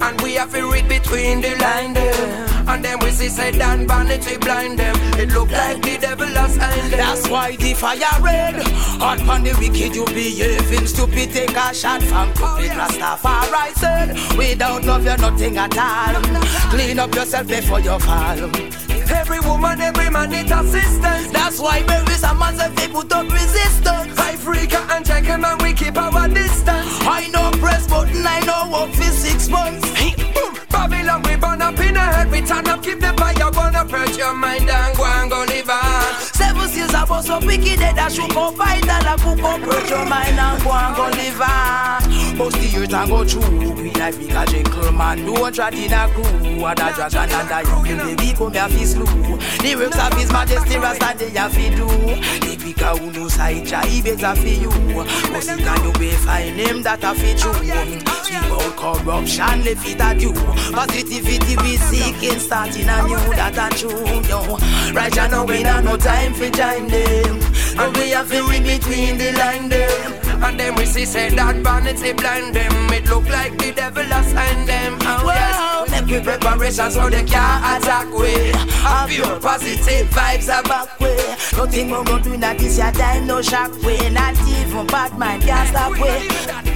And 0.04 0.22
we 0.22 0.36
have 0.36 0.54
to 0.54 0.72
read 0.72 0.88
between 0.88 1.42
the 1.42 1.56
line 1.56 1.94
them. 1.94 2.70
And 2.70 2.86
then 2.86 3.00
we 3.00 3.10
see 3.10 3.30
say 3.30 3.52
Dan 3.52 3.88
vanity 3.88 4.38
blind 4.38 4.78
them. 4.78 4.96
It 5.20 5.30
look 5.30 5.50
like 5.50 5.82
the 5.82 5.98
devil 5.98 6.28
has 6.28 6.58
them. 6.60 6.92
That's 6.92 7.28
why 7.28 7.56
the 7.56 7.74
fire 7.74 8.22
red. 8.22 8.62
Hot 9.02 9.20
on 9.28 9.44
the 9.44 9.54
wicked 9.60 9.96
you 9.96 10.06
behaving 10.06 10.86
stupid. 10.86 11.32
Take 11.34 11.58
a 11.58 11.74
shot 11.74 12.04
from 12.04 12.32
oh, 12.38 12.58
stupid 12.60 12.78
Rastafari 12.78 13.74
said. 13.82 14.38
Without 14.38 14.84
love 14.86 15.04
you're 15.04 15.18
nothing 15.18 15.58
at 15.58 15.76
all. 15.76 16.22
Clean 16.70 17.00
up 17.00 17.16
yourself 17.16 17.48
before 17.48 17.80
you 17.80 17.98
fall. 17.98 18.81
Every 19.12 19.40
woman, 19.42 19.80
every 19.82 20.10
man 20.10 20.30
need 20.30 20.52
assistance. 20.52 21.32
That's 21.32 21.60
why 21.60 21.84
baby 21.84 22.14
some 22.14 22.40
man 22.40 22.56
they 22.76 22.88
put 22.88 23.12
up 23.12 23.30
resistance. 23.32 24.18
I 24.18 24.36
freak 24.38 24.74
out 24.74 24.92
and 24.92 25.26
him 25.26 25.46
and 25.46 25.62
we 25.62 25.74
keep 25.74 25.98
our 25.98 26.28
distance. 26.28 26.92
I 27.02 27.28
know 27.34 27.52
press 27.60 27.88
button, 27.88 28.26
I 28.26 28.40
know 28.42 28.72
work 28.72 28.92
for 28.94 29.12
six 29.12 29.50
months. 29.50 30.01
Babylon 30.72 31.22
we 31.24 31.36
burn 31.36 31.62
up 31.62 31.80
in 31.80 31.96
a 31.96 32.00
head. 32.00 32.32
We 32.32 32.42
turn 32.42 32.68
up, 32.68 32.82
keep 32.84 33.00
the 33.00 33.14
fire, 33.18 33.52
wanna 33.52 33.86
purge 33.86 34.18
your 34.18 34.34
mind 34.34 34.70
and 34.70 34.98
go 34.98 35.06
and 35.06 35.30
go 35.30 35.44
live 35.48 35.70
on. 35.70 36.14
Seven 36.34 36.68
seals 36.70 36.94
of 36.94 37.12
us 37.12 37.30
up 37.30 37.44
wicked 37.44 37.80
that 37.80 38.00
I 38.00 38.08
should 38.10 38.34
go 38.34 38.52
fight 38.52 38.88
and 38.88 39.08
I 39.08 39.16
cook 39.18 39.44
up 39.44 39.62
purge 39.62 39.90
your 39.90 40.06
mind 40.06 40.40
and 40.40 40.64
go 40.64 40.72
and 40.72 40.96
go 40.96 41.06
live 41.10 41.42
on. 41.42 42.38
Most 42.38 42.56
the 42.56 42.68
years 42.68 42.94
and 42.94 43.10
go 43.10 43.26
through. 43.26 43.74
We 43.82 43.92
like 43.92 44.18
big 44.18 44.32
a 44.32 44.46
gentleman, 44.46 45.26
don't 45.26 45.54
try 45.54 45.70
in 45.70 45.94
a 45.94 46.08
crew. 46.10 46.66
And 46.66 46.80
a 46.80 46.94
dragon 46.94 47.30
and 47.32 47.52
a 47.52 47.62
young 47.68 48.16
baby 48.16 48.34
come 48.34 48.54
here 48.54 48.70
fi 48.70 48.86
slew. 48.86 49.06
The 49.06 49.76
works 49.76 50.00
of 50.00 50.14
his 50.14 50.32
majesty 50.32 50.78
Rasta 50.78 51.14
they 51.18 51.30
have 51.32 51.52
fi 51.54 51.70
do. 51.76 51.86
The 51.86 52.56
pika 52.58 52.98
who 52.98 53.12
knows 53.12 53.34
side 53.34 53.66
jive 53.66 54.04
better 54.04 54.36
fi 54.40 54.50
you. 54.56 54.70
Cause 54.70 55.50
he 55.50 55.58
can 55.64 55.84
you 55.84 55.94
be 56.00 56.12
find 56.12 56.56
him 56.56 56.84
that 56.84 57.04
a 57.04 57.14
fi 57.14 57.34
true. 57.36 57.54
Sweep 58.24 58.52
out 58.52 58.76
corruption, 58.78 59.64
left 59.66 59.88
it 59.88 60.00
at 60.00 60.22
you. 60.22 60.34
Positivity 60.74 61.56
we 61.58 61.64
be 61.64 61.78
seeking, 61.78 62.40
starting 62.40 62.90
a 62.90 63.04
new 63.08 63.18
that 63.36 63.58
a 63.58 63.76
true. 63.78 64.06
Yo, 64.30 64.58
right 64.94 65.16
now 65.16 65.46
we 65.46 65.64
not 65.64 65.84
no 65.84 65.98
time 65.98 66.34
for 66.34 66.50
join 66.50 66.88
them. 66.88 67.42
And 67.78 67.96
we 67.98 68.12
have 68.12 68.30
to 68.30 68.44
read 68.48 68.64
between 68.64 69.18
the 69.18 69.32
line 69.34 69.70
them. 69.70 70.22
And 70.44 70.60
then 70.60 70.76
we 70.76 70.86
see 70.86 71.06
say 71.06 71.30
that 71.30 71.58
vanity 71.58 72.14
blind 72.14 72.56
them. 72.56 72.72
It 72.92 73.06
look 73.08 73.28
like 73.30 73.58
the 73.58 73.72
devil 73.72 74.04
has 74.04 74.32
signed 74.32 74.68
them. 74.68 74.98
Oh 75.02 75.24
yes, 75.26 75.92
Make 75.92 76.10
we 76.10 76.20
preparation 76.20 76.90
so 76.90 77.10
they 77.10 77.24
can't 77.24 77.84
attack 77.84 78.12
we. 78.14 78.52
Have 78.82 79.12
your 79.12 79.40
positive 79.40 80.08
vibes 80.10 80.50
are 80.52 80.64
back 80.64 81.00
way. 81.00 81.18
Nothing 81.56 81.90
more 81.90 82.04
go 82.04 82.20
do 82.20 82.38
that 82.38 82.58
this 82.58 82.78
your 82.78 82.92
time 82.92 83.28
no 83.28 83.42
shock 83.42 83.72
way. 83.84 84.10
Not 84.10 84.36
even 84.48 84.88
bad 84.88 85.18
mind 85.18 85.44
can 85.44 85.68
stop 85.68 85.92
way. 86.00 86.71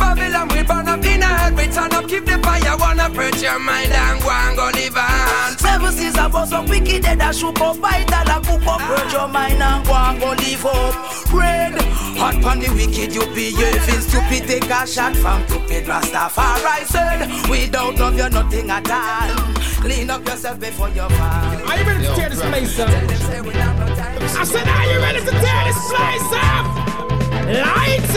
Boom, 0.00 0.16
Babylon 0.16 0.48
we 0.48 0.62
burn 0.62 0.88
up 0.88 1.04
in 1.04 1.22
a 1.22 1.26
head. 1.26 1.56
We 1.56 1.64
turn 1.66 1.92
up, 1.92 2.08
keep 2.08 2.24
the 2.24 2.38
fire, 2.38 2.76
wanna 2.78 3.10
purge 3.10 3.42
your 3.42 3.58
mind 3.58 3.92
and 3.92 4.20
go 4.22 4.30
and 4.30 4.56
go 4.56 4.70
live 4.74 4.96
on. 4.96 5.58
Seven 5.58 5.92
seas 5.92 6.18
of 6.18 6.34
us 6.34 6.52
up 6.52 6.68
wicked 6.68 7.02
that 7.04 7.20
I 7.20 7.32
shook 7.32 7.60
up 7.60 7.76
fight 7.76 8.10
and 8.12 8.28
I 8.28 8.40
cook 8.40 8.66
up 8.66 8.80
purge 8.80 9.12
your 9.12 9.28
mind 9.28 9.62
and 9.62 9.86
go 9.86 9.94
and 9.94 10.20
go 10.20 10.30
live 10.30 10.66
up. 10.66 11.32
Red, 11.32 11.80
hot 12.18 12.42
on 12.44 12.60
the 12.60 12.68
wicked 12.70 13.14
you 13.14 13.26
behaving 13.34 14.00
stupid. 14.00 14.48
Take 14.48 14.70
a 14.70 14.86
shot 14.86 15.14
from 15.16 15.46
stupid 15.46 15.84
Rastafari 15.84 16.84
said. 16.86 17.48
Without 17.50 17.96
love 17.98 18.16
you're 18.16 18.30
nothing 18.30 18.70
at 18.70 18.90
all. 18.90 19.54
Clean 19.82 20.10
up 20.10 20.26
yourself 20.26 20.60
before 20.60 20.88
you 20.88 21.08
fall. 21.08 21.68
Are 21.68 21.78
you 21.78 21.84
ready 21.84 22.06
to 22.06 22.14
tear 22.14 22.28
this 22.28 22.40
place 22.40 22.78
up? 22.78 22.88
I 22.88 24.44
said, 24.44 24.66
are 24.66 24.86
you 24.92 24.98
ready 25.00 25.20
to 25.20 25.30
tear 25.30 25.64
this 25.64 25.80
place 25.88 26.32
up? 26.32 26.64
Lights 27.50 28.16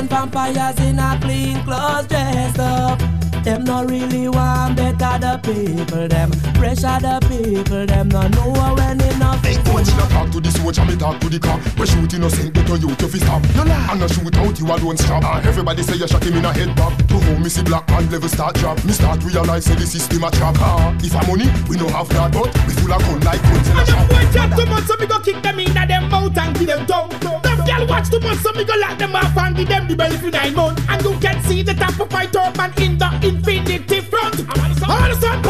and 0.00 0.08
vampires 0.08 0.80
in 0.80 0.98
a 0.98 1.18
clean 1.20 1.62
clothes 1.64 2.06
dressed 2.06 2.58
up. 2.58 2.98
Them 3.44 3.64
not 3.64 3.90
really 3.90 4.28
want 4.28 4.76
better 4.76 5.16
the 5.20 5.40
people. 5.44 6.08
Them 6.08 6.30
pressure 6.56 6.96
the 7.04 7.20
people. 7.28 7.84
Them 7.86 8.08
not 8.08 8.30
know 8.32 8.52
when 8.76 9.00
enough 9.00 9.44
is 9.46 9.58
Coach, 9.58 9.88
you 9.88 10.08
talk 10.08 10.30
to 10.32 10.40
the 10.40 10.50
soldier, 10.50 10.84
me 10.84 10.96
talk 10.96 11.20
to 11.20 11.28
the 11.28 11.38
cop. 11.38 11.60
We 11.78 11.86
shoot 11.86 12.12
innocent, 12.14 12.52
get 12.54 12.66
to 12.66 12.76
you 12.78 12.94
to 12.96 13.08
fist 13.08 13.24
stop. 13.24 13.42
No 13.56 13.64
lie, 13.64 13.88
and 13.92 14.02
I 14.02 14.06
shoot 14.06 14.36
out 14.36 14.58
you 14.58 14.66
alone 14.66 14.96
strap. 14.96 15.22
Ah, 15.24 15.40
everybody 15.44 15.82
say 15.82 15.96
you 15.96 16.08
shot 16.08 16.24
him 16.24 16.36
in 16.36 16.44
a 16.44 16.52
head 16.52 16.74
back. 16.76 16.96
To 17.08 17.14
home, 17.20 17.42
me 17.42 17.48
see 17.48 17.62
black 17.62 17.86
man 17.88 18.08
level 18.10 18.28
start 18.28 18.54
drop. 18.56 18.82
Me 18.84 18.92
start 18.92 19.22
realize 19.24 19.64
say 19.64 19.74
the 19.74 19.86
system 19.86 20.24
a 20.24 20.30
trap. 20.30 20.56
Ah, 20.60 20.96
if 21.00 21.14
I 21.16 21.20
money, 21.28 21.48
we 21.68 21.76
no 21.76 21.88
have 21.88 22.08
that, 22.10 22.32
but 22.32 22.48
we 22.66 22.72
full 22.72 22.92
of 22.92 23.00
gun 23.04 23.20
like 23.20 23.42
guns 23.42 23.68
in 23.68 23.76
a 23.76 23.80
And 23.80 23.88
shop. 23.88 23.98
them 24.00 24.08
boy 24.08 24.24
chat 24.32 24.48
too 24.56 24.66
much, 24.66 24.84
so 24.84 24.96
me 24.96 25.06
go 25.06 25.18
kick 25.20 25.42
them 25.42 25.58
in 25.60 25.72
them 25.74 26.08
mouth 26.08 26.36
and 26.38 26.56
give 26.56 26.68
them 26.68 26.86
tongue. 26.86 27.39
Girl 27.80 27.88
watch 27.88 28.10
too 28.10 28.20
much, 28.20 28.36
so 28.40 28.52
me 28.52 28.64
go 28.64 28.74
lock 28.76 28.98
them 28.98 29.16
off 29.16 29.34
and 29.38 29.56
give 29.56 29.68
them 29.68 29.88
the 29.88 29.96
belly 29.96 30.18
for 30.18 30.30
nine 30.30 30.54
months. 30.54 30.82
And 30.86 31.02
you 31.02 31.18
can 31.18 31.42
see 31.44 31.62
the 31.62 31.72
top 31.72 31.98
of 31.98 32.12
my 32.12 32.26
turban 32.26 32.72
in 32.76 32.98
the 32.98 33.08
infinity 33.26 34.00
front. 34.00 34.38
All 34.50 34.68
the 34.68 35.14
sun. 35.14 35.46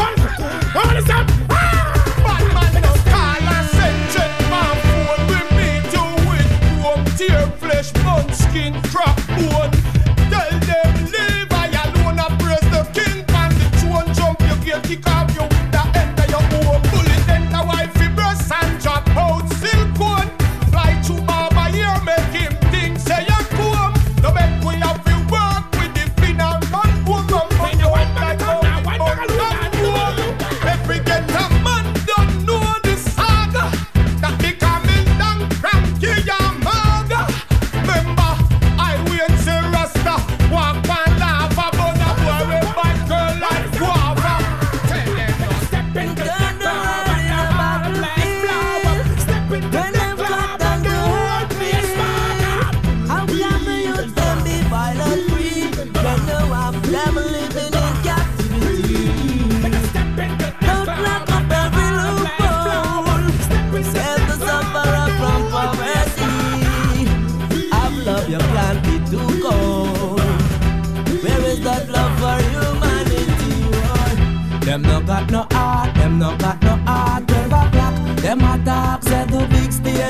All 0.73 0.95
the 0.95 1.01
sun. 1.05 1.40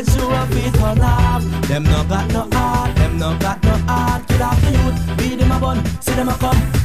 Stage 0.03 0.19
show 0.19 0.31
a 0.31 0.45
fit 0.47 0.81
on 0.81 1.01
off. 1.01 1.43
Them 1.67 1.83
no 1.83 2.03
got 2.05 2.27
no 2.31 2.47
heart, 2.51 2.95
them 2.95 3.17
no 3.17 3.37
got 3.37 3.63
no 3.63 3.75
heart. 3.87 4.27
Kill 4.27 4.43
off 4.43 4.61
the 4.61 4.71
youth, 4.71 5.17
beat 5.17 5.39
them 5.39 5.51
a 5.51 5.59
bun, 5.59 5.85
see 6.01 6.13
them 6.13 6.29
a 6.29 6.37
come, 6.37 6.80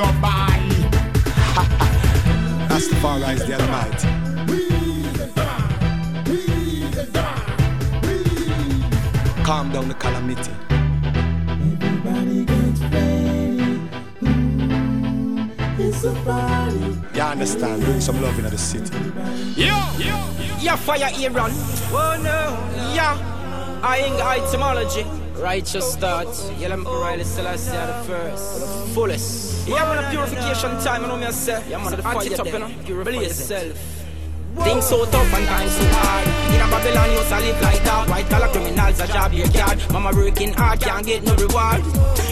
go 0.00 0.06
buy. 0.22 0.56
Rastafari 2.70 3.34
is 3.34 3.44
the 3.46 3.54
Almighty. 3.60 4.08
Calm 9.44 9.72
down 9.72 9.88
the 9.88 9.94
calamity. 9.94 10.52
Everybody 11.50 12.44
gets 12.46 12.80
ready. 12.94 13.80
Mm, 14.22 15.50
it's 15.78 16.04
a 16.04 16.12
party. 16.24 16.78
You 17.14 17.20
understand? 17.20 17.82
Bring 17.84 18.00
some 18.00 18.22
love 18.22 18.38
into 18.38 18.50
the 18.50 18.58
city. 18.58 18.96
Yo, 19.60 19.76
yo, 19.98 20.16
yeah, 20.60 20.76
fire 20.76 21.10
Iran. 21.26 21.50
Oh 21.92 22.16
no, 22.28 22.40
yeah. 22.94 23.26
I 23.82 23.98
ain't 23.98 24.16
got 24.16 24.38
etymology. 24.38 25.04
Righteous 25.34 25.92
start. 25.92 26.28
Yeah, 26.58 26.72
I'm 26.72 26.84
Haile 26.86 27.24
Selassie 27.24 27.72
the 27.72 28.04
first. 28.06 28.60
The 28.60 28.94
fullest. 28.94 29.49
Yeah, 29.70 29.84
man, 29.84 30.04
a 30.04 30.10
purification 30.10 30.70
time, 30.82 31.04
I 31.04 31.08
know 31.08 31.16
me 31.16 31.26
I 31.26 31.30
say. 31.30 31.62
Yeah, 31.68 31.78
man, 31.78 31.92
the 31.96 32.02
fire 32.02 32.26
it 32.26 32.40
up, 32.40 32.46
you 32.46 32.58
know. 32.58 32.70
Purify 32.84 33.10
yourself. 33.10 33.99
Things 34.58 34.86
so 34.86 35.04
tough 35.06 35.32
and 35.34 35.46
times 35.46 35.72
so 35.72 35.84
hard. 35.86 36.26
In 36.54 36.60
a 36.60 36.66
Babylon, 36.68 37.10
you 37.12 37.22
to 37.22 37.38
live 37.40 37.62
like 37.62 37.82
that. 37.84 38.08
White 38.08 38.28
collar 38.28 38.48
criminals, 38.48 39.00
a 39.00 39.06
job 39.06 39.32
your 39.32 39.46
yard. 39.48 39.78
Mama 39.92 40.10
working 40.14 40.52
hard, 40.52 40.80
can't 40.80 41.06
get 41.06 41.22
no 41.22 41.34
reward. 41.36 41.82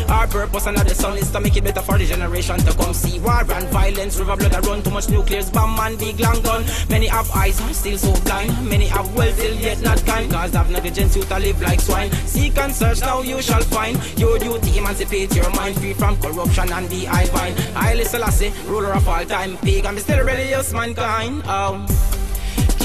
Our 0.08 0.26
purpose 0.26 0.66
under 0.66 0.82
the 0.82 0.94
sun 0.94 1.16
is 1.16 1.30
to 1.30 1.40
make 1.40 1.56
it 1.56 1.64
better 1.64 1.80
for 1.80 1.96
the 1.96 2.06
generation 2.06 2.58
to 2.58 2.72
come 2.74 2.92
see 2.92 3.20
war 3.20 3.44
and 3.48 3.68
violence. 3.68 4.18
River 4.18 4.36
blood, 4.36 4.54
I 4.54 4.60
run 4.60 4.82
too 4.82 4.90
much 4.90 5.08
nuclears, 5.08 5.50
bomb 5.50 5.76
man, 5.76 5.96
big 5.96 6.18
long 6.18 6.40
gun. 6.42 6.64
Many 6.88 7.06
have 7.06 7.30
eyes, 7.30 7.56
still 7.76 7.96
so 7.96 8.12
blind. 8.22 8.50
Many 8.68 8.88
have 8.88 9.14
wealth, 9.14 9.38
still 9.38 9.54
yet 9.54 9.80
not 9.82 10.04
kind. 10.04 10.30
Cause 10.30 10.52
have 10.54 10.70
negligence, 10.70 11.14
you 11.14 11.22
to 11.22 11.38
live 11.38 11.60
like 11.62 11.80
swine. 11.80 12.10
Seek 12.26 12.58
and 12.58 12.74
search, 12.74 13.00
now 13.00 13.22
you 13.22 13.40
shall 13.40 13.62
find. 13.62 13.96
Your 14.18 14.38
duty, 14.38 14.78
emancipate 14.78 15.34
your 15.36 15.50
mind, 15.50 15.76
free 15.76 15.92
from 15.92 16.20
corruption 16.20 16.72
and 16.72 16.88
the 16.88 17.06
vine. 17.32 17.54
I 17.76 17.94
listen, 17.94 18.22
I 18.22 18.30
say, 18.30 18.52
ruler 18.66 18.92
of 18.92 19.06
all 19.08 19.24
time, 19.24 19.56
pagan, 19.58 19.94
be 19.94 20.00
still 20.00 20.24
religious 20.24 20.72
mankind. 20.72 21.42
Oh. 21.46 22.07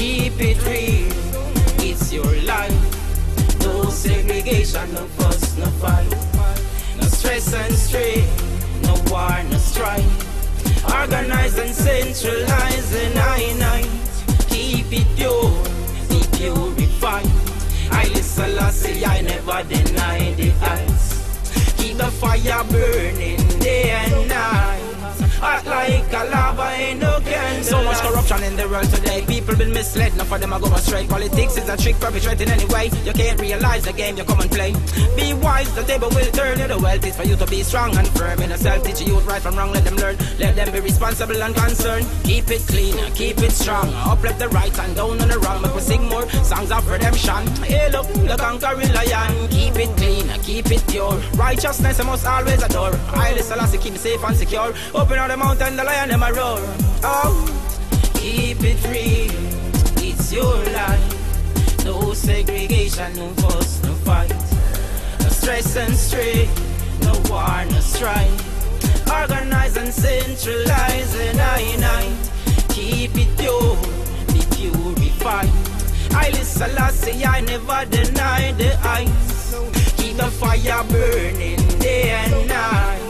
Keep 0.04 0.38
it 0.38 0.62
real, 0.66 1.10
it's 1.80 2.12
your 2.12 2.30
life. 2.42 3.58
No 3.60 3.88
segregation, 3.88 4.92
no 4.92 5.06
fuss, 5.16 5.56
no 5.56 5.64
fight. 5.80 6.10
No 7.00 7.06
stress 7.08 7.54
and 7.54 7.74
strain, 7.74 8.28
no 8.82 8.92
war, 9.10 9.42
no 9.50 9.56
strife. 9.56 10.04
Organize 10.84 11.56
and 11.56 11.74
centralize 11.74 12.94
and 12.94 13.18
I 13.18 13.54
night. 13.54 13.88
Keep 14.50 14.92
it 14.92 15.08
pure, 15.16 15.48
be 16.10 16.20
purified. 16.36 17.24
I 17.90 18.04
listen, 18.12 18.58
I 18.58 18.70
say, 18.72 19.02
I 19.06 19.22
never 19.22 19.62
deny 19.66 20.34
the 20.34 20.52
ice. 20.60 21.72
Keep 21.78 21.96
the 21.96 22.10
fire 22.10 22.62
burning 22.64 23.58
day 23.58 23.88
and 23.88 24.28
night. 24.28 24.83
Hot 25.44 25.66
like 25.66 26.10
a 26.10 26.24
lava, 26.32 26.68
ain't 26.72 27.00
no 27.00 27.20
candle. 27.20 27.64
So 27.64 27.84
much 27.84 28.00
corruption 28.00 28.42
in 28.44 28.56
the 28.56 28.66
world 28.66 28.88
today. 28.88 29.22
People 29.26 29.54
been 29.56 29.74
misled, 29.74 30.14
enough 30.14 30.32
of 30.32 30.40
them 30.40 30.54
are 30.54 30.58
go 30.58 30.72
astray. 30.72 31.06
Politics 31.06 31.58
is 31.58 31.68
a 31.68 31.76
trick 31.76 32.00
perpetrated 32.00 32.48
anyway. 32.48 32.88
You 33.04 33.12
can't 33.12 33.38
realize 33.38 33.84
the 33.84 33.92
game 33.92 34.16
you 34.16 34.24
come 34.24 34.40
and 34.40 34.50
play. 34.50 34.72
Be 35.16 35.34
wise, 35.34 35.70
the 35.74 35.82
table 35.82 36.08
will 36.16 36.30
turn. 36.32 36.58
You 36.60 36.66
the 36.66 36.78
wealth 36.78 37.04
is 37.04 37.14
for 37.14 37.24
you 37.24 37.36
to 37.36 37.46
be 37.46 37.62
strong 37.62 37.94
and 37.94 38.08
firm. 38.16 38.40
In 38.40 38.52
a 38.52 38.56
self, 38.56 38.84
teach 38.84 39.02
youth 39.02 39.26
right 39.26 39.42
from 39.42 39.56
wrong, 39.56 39.70
let 39.72 39.84
them 39.84 39.96
learn. 39.96 40.16
Let 40.38 40.56
them 40.56 40.72
be 40.72 40.80
responsible 40.80 41.42
and 41.42 41.54
concerned. 41.54 42.06
Keep 42.24 42.50
it 42.50 42.62
clean, 42.66 42.96
keep 43.12 43.36
it 43.38 43.52
strong. 43.52 43.92
Uplift 44.08 44.38
the 44.38 44.48
right 44.48 44.78
and 44.78 44.96
down 44.96 45.20
on 45.20 45.28
the 45.28 45.38
wrong. 45.40 45.60
But 45.60 45.74
we 45.74 45.82
sing 45.82 46.08
more 46.08 46.26
songs 46.42 46.70
of 46.70 46.88
redemption. 46.88 47.46
Hail 47.68 47.90
look, 47.92 48.08
the 48.08 48.36
conquering 48.38 48.92
lion. 48.94 49.48
Keep 49.50 49.76
it 49.76 49.94
clean, 49.98 50.26
keep 50.40 50.70
it 50.70 50.82
pure. 50.88 51.20
Righteousness 51.34 52.00
I 52.00 52.04
must 52.04 52.26
always 52.26 52.62
adore. 52.62 52.96
I 53.12 53.34
listen, 53.34 53.60
I 53.60 53.66
keep 53.76 53.92
me 53.92 53.98
safe 53.98 54.24
and 54.24 54.36
secure. 54.36 54.72
Open 54.94 55.18
out 55.18 55.28
the 55.28 55.33
mountain, 55.36 55.76
the 55.76 55.84
lion, 55.84 56.08
them 56.08 56.22
a 56.22 56.32
roar. 56.32 56.60
Oh, 57.02 57.34
keep 58.14 58.62
it 58.62 58.82
real, 58.88 59.32
it's 60.02 60.32
your 60.32 60.56
life. 60.72 61.84
No 61.84 62.12
segregation, 62.14 63.16
no 63.16 63.28
fuss, 63.42 63.82
no 63.82 63.94
fight. 64.06 64.30
No 65.20 65.28
stress 65.28 65.76
and 65.76 65.94
strain, 65.94 66.48
no 67.02 67.12
war, 67.28 67.64
no 67.70 67.80
strife. 67.80 69.10
Organize 69.10 69.76
and 69.76 69.92
centralize 69.92 71.14
and 71.16 71.40
I 71.40 71.76
night. 71.76 72.30
Keep 72.70 73.16
it 73.16 73.38
pure, 73.38 73.76
be 74.32 74.40
purified. 74.54 75.50
I 76.12 76.30
listen, 76.30 76.76
I 76.78 76.90
say 76.90 77.24
I 77.24 77.40
never 77.40 77.84
deny 77.90 78.52
the 78.52 78.78
ice. 78.86 79.54
Keep 79.96 80.16
the 80.16 80.30
fire 80.30 80.84
burning 80.84 81.78
day 81.78 82.10
and 82.10 82.48
night. 82.48 83.03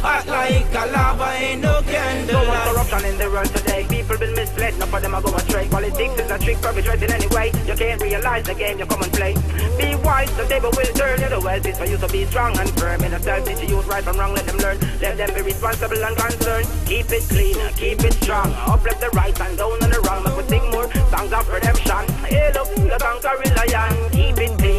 Hot 0.00 0.26
like 0.26 0.74
a 0.74 0.92
lava, 0.92 1.30
ain't 1.36 1.62
no 1.62 1.82
candle. 1.82 2.40
So 2.40 2.46
much 2.46 2.68
corruption 2.68 3.04
in 3.10 3.18
the 3.18 3.30
world 3.30 3.50
today. 3.54 3.86
People 3.88 4.18
been 4.18 4.34
misled, 4.34 4.74
enough 4.74 4.92
of 4.92 5.02
them 5.02 5.14
are 5.14 5.22
go 5.22 5.34
astray. 5.34 5.68
Politics 5.68 6.20
is 6.20 6.30
a 6.30 6.38
trick 6.38 6.58
perpetrated 6.60 7.10
anyway. 7.10 7.52
You 7.66 7.74
can't 7.74 8.00
realize 8.00 8.44
the 8.44 8.54
game 8.54 8.78
you 8.78 8.86
come 8.86 9.02
and 9.02 9.12
play. 9.12 9.34
Be 9.78 9.96
wise, 10.04 10.30
the 10.36 10.44
table 10.46 10.70
will 10.76 10.92
turn. 10.94 11.20
You 11.20 11.28
the 11.28 11.40
wealth 11.40 11.66
is 11.66 11.78
for 11.78 11.86
you 11.86 11.96
to 11.96 12.08
be 12.08 12.24
strong 12.26 12.58
and 12.58 12.70
firm. 12.78 13.02
In 13.04 13.14
a 13.14 13.20
self, 13.20 13.46
teach 13.46 13.68
you 13.68 13.80
right 13.82 14.04
from 14.04 14.18
wrong, 14.18 14.34
let 14.34 14.46
them 14.46 14.58
learn. 14.58 14.78
Let 15.00 15.16
them 15.16 15.34
be 15.34 15.42
responsible 15.42 16.04
and 16.04 16.16
concerned. 16.16 16.68
Keep 16.86 17.10
it 17.10 17.24
clean, 17.28 17.56
keep 17.76 18.00
it 18.04 18.14
strong. 18.22 18.52
Uplift 18.66 19.00
the 19.00 19.10
right 19.10 19.38
and 19.40 19.56
down 19.58 19.82
on 19.82 19.90
the 19.90 20.00
wrong. 20.00 20.22
Make 20.24 20.36
we 20.36 20.44
sing 20.48 20.70
more 20.70 20.90
songs 21.10 21.32
of 21.32 21.48
redemption. 21.48 22.04
Hail 22.28 22.58
up 22.58 22.68
the 22.74 22.98
conquering 23.00 23.54
lion. 23.56 24.10
Keep 24.12 24.38
it 24.38 24.58
clean, 24.58 24.75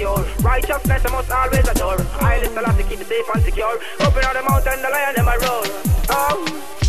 pure. 0.00 0.24
Righteousness 0.40 1.02
I 1.04 1.10
must 1.10 1.30
always 1.30 1.68
adore. 1.68 2.00
I 2.24 2.40
listen 2.40 2.64
to 2.64 2.82
keep 2.88 3.00
it 3.00 3.06
safe 3.06 3.28
and 3.34 3.44
secure. 3.44 3.76
Open 4.00 4.24
out 4.24 4.34
the 4.34 4.42
mountain, 4.48 4.80
the 4.80 4.88
lion 4.88 5.14
them 5.14 5.28
a 5.28 5.36
roar. 5.44 5.62
Oh. 6.08 6.79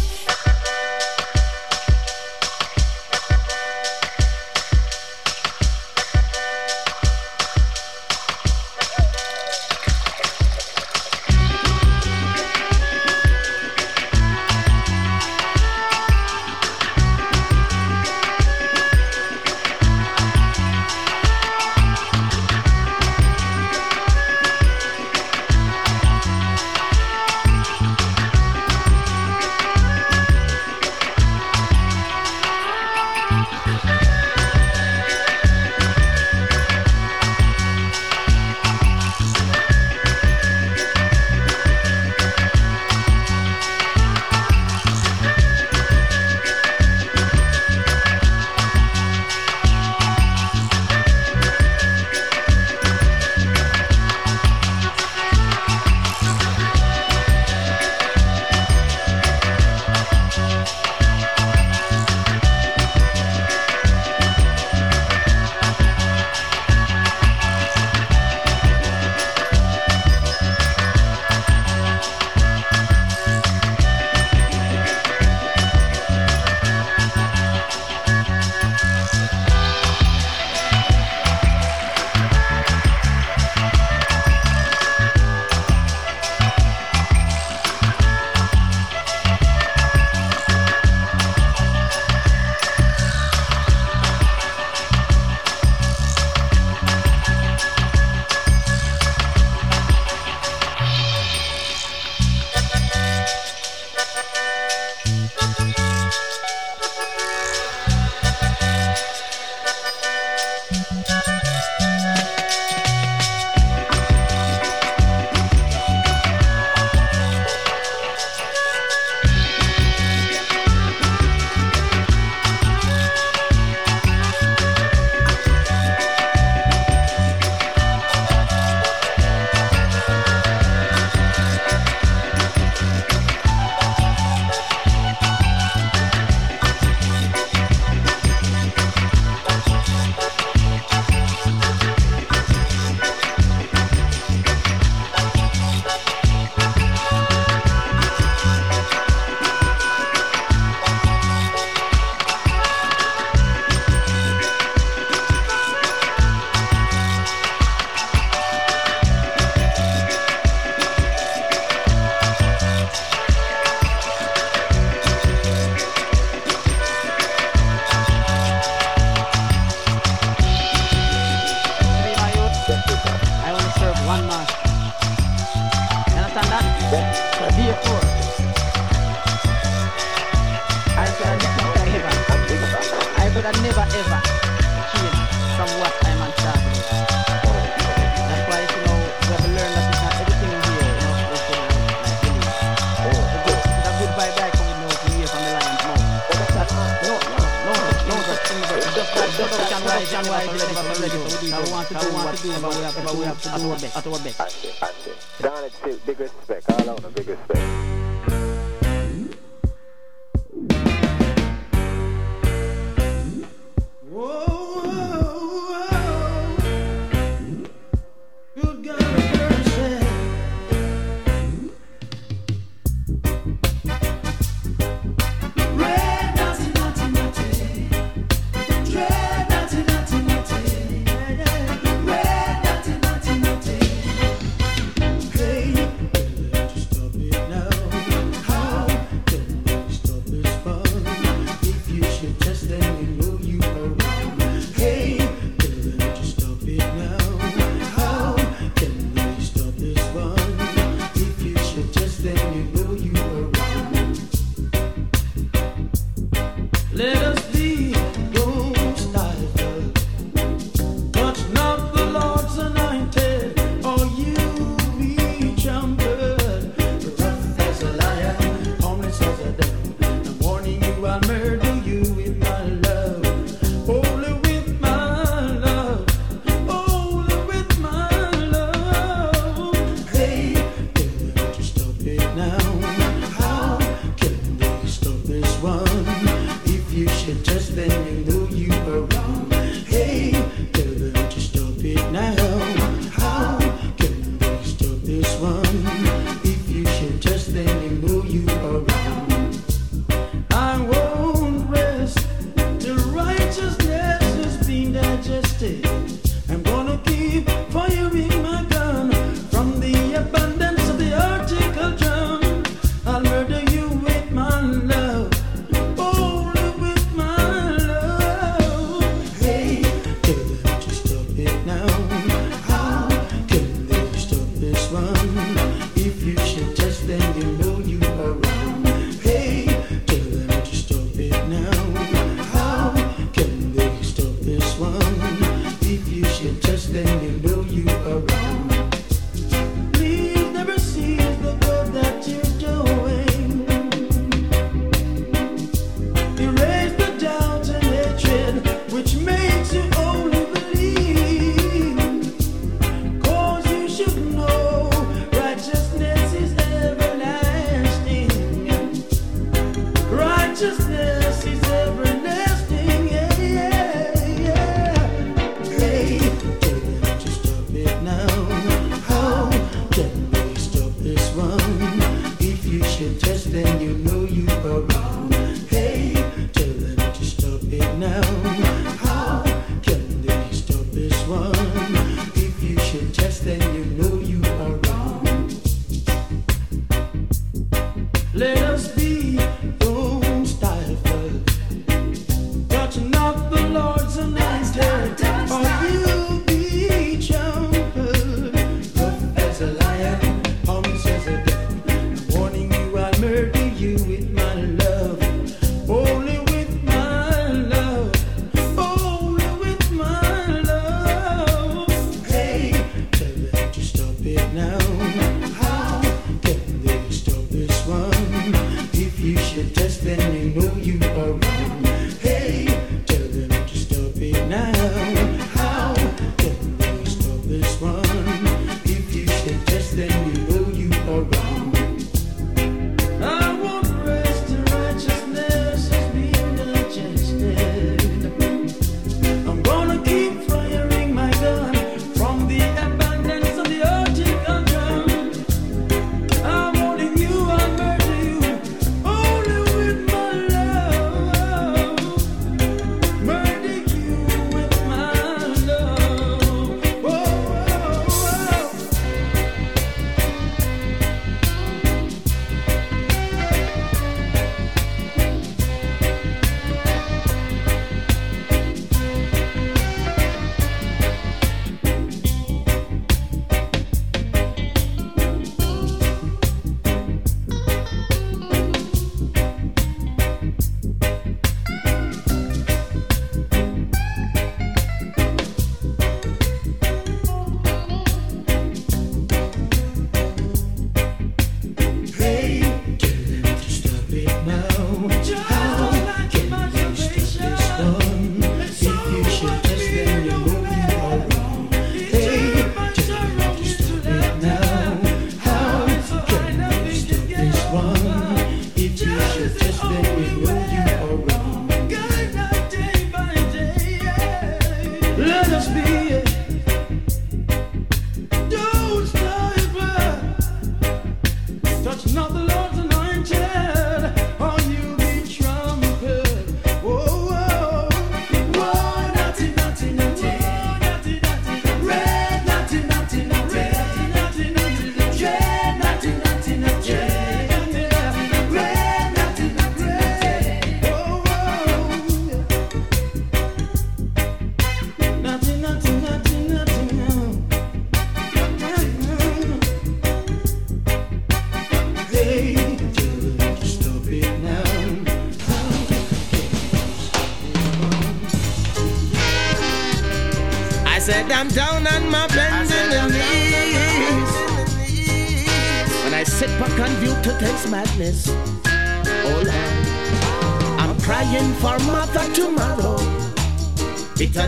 Garnett 205.41 205.73
Silk 205.83 206.05
big 206.05 206.19
respect. 206.19 206.71
All 206.71 206.89
on 206.89 207.03
a 207.03 207.09
big 207.09 207.27
respect. 207.27 208.00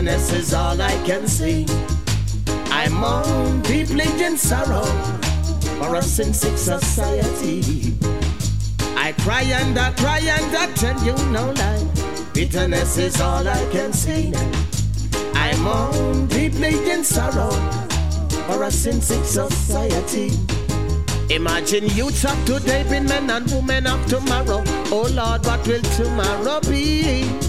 Bitterness 0.04 0.32
is 0.34 0.52
all 0.52 0.82
I 0.82 0.92
can 1.06 1.26
see. 1.26 1.64
I 2.66 2.90
moan 2.90 3.62
deeply 3.62 4.04
in 4.22 4.36
sorrow 4.36 4.84
for 5.78 5.94
a 5.94 6.02
sin 6.02 6.34
sick 6.34 6.58
society. 6.58 7.94
I 8.96 9.12
cry 9.20 9.44
and 9.44 9.78
I 9.78 9.92
cry 9.92 10.18
and 10.18 10.54
I 10.54 10.66
tell 10.74 11.02
you 11.02 11.14
no 11.32 11.52
lie. 11.52 11.88
Bitterness 12.34 12.98
is 12.98 13.18
all 13.18 13.48
I 13.48 13.64
can 13.72 13.94
see. 13.94 14.34
I 15.34 15.56
moan 15.56 16.26
deeply 16.26 16.90
in 16.90 17.02
sorrow 17.02 17.52
for 18.46 18.64
a 18.64 18.70
sin 18.70 19.00
sick 19.00 19.24
society. 19.24 20.32
Imagine 21.30 21.86
youths 21.96 22.26
of 22.26 22.44
today 22.44 22.84
being 22.90 23.06
men 23.06 23.30
and 23.30 23.50
women 23.50 23.86
of 23.86 24.04
tomorrow. 24.04 24.62
Oh 24.92 25.08
Lord, 25.14 25.46
what 25.46 25.66
will 25.66 25.80
tomorrow 25.96 26.60
be? 26.60 27.43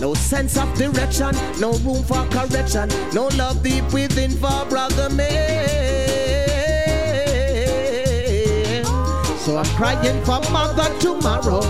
No 0.00 0.14
sense 0.14 0.56
of 0.56 0.72
direction, 0.78 1.34
no 1.58 1.72
room 1.78 2.04
for 2.04 2.24
correction, 2.30 2.88
no 3.12 3.28
love 3.36 3.62
deep 3.64 3.92
within 3.92 4.30
for 4.30 4.64
brother 4.66 5.10
man. 5.10 5.68
So 9.38 9.56
I'm 9.56 9.64
crying 9.76 10.22
for 10.24 10.40
mother 10.52 10.88
tomorrow. 11.00 11.62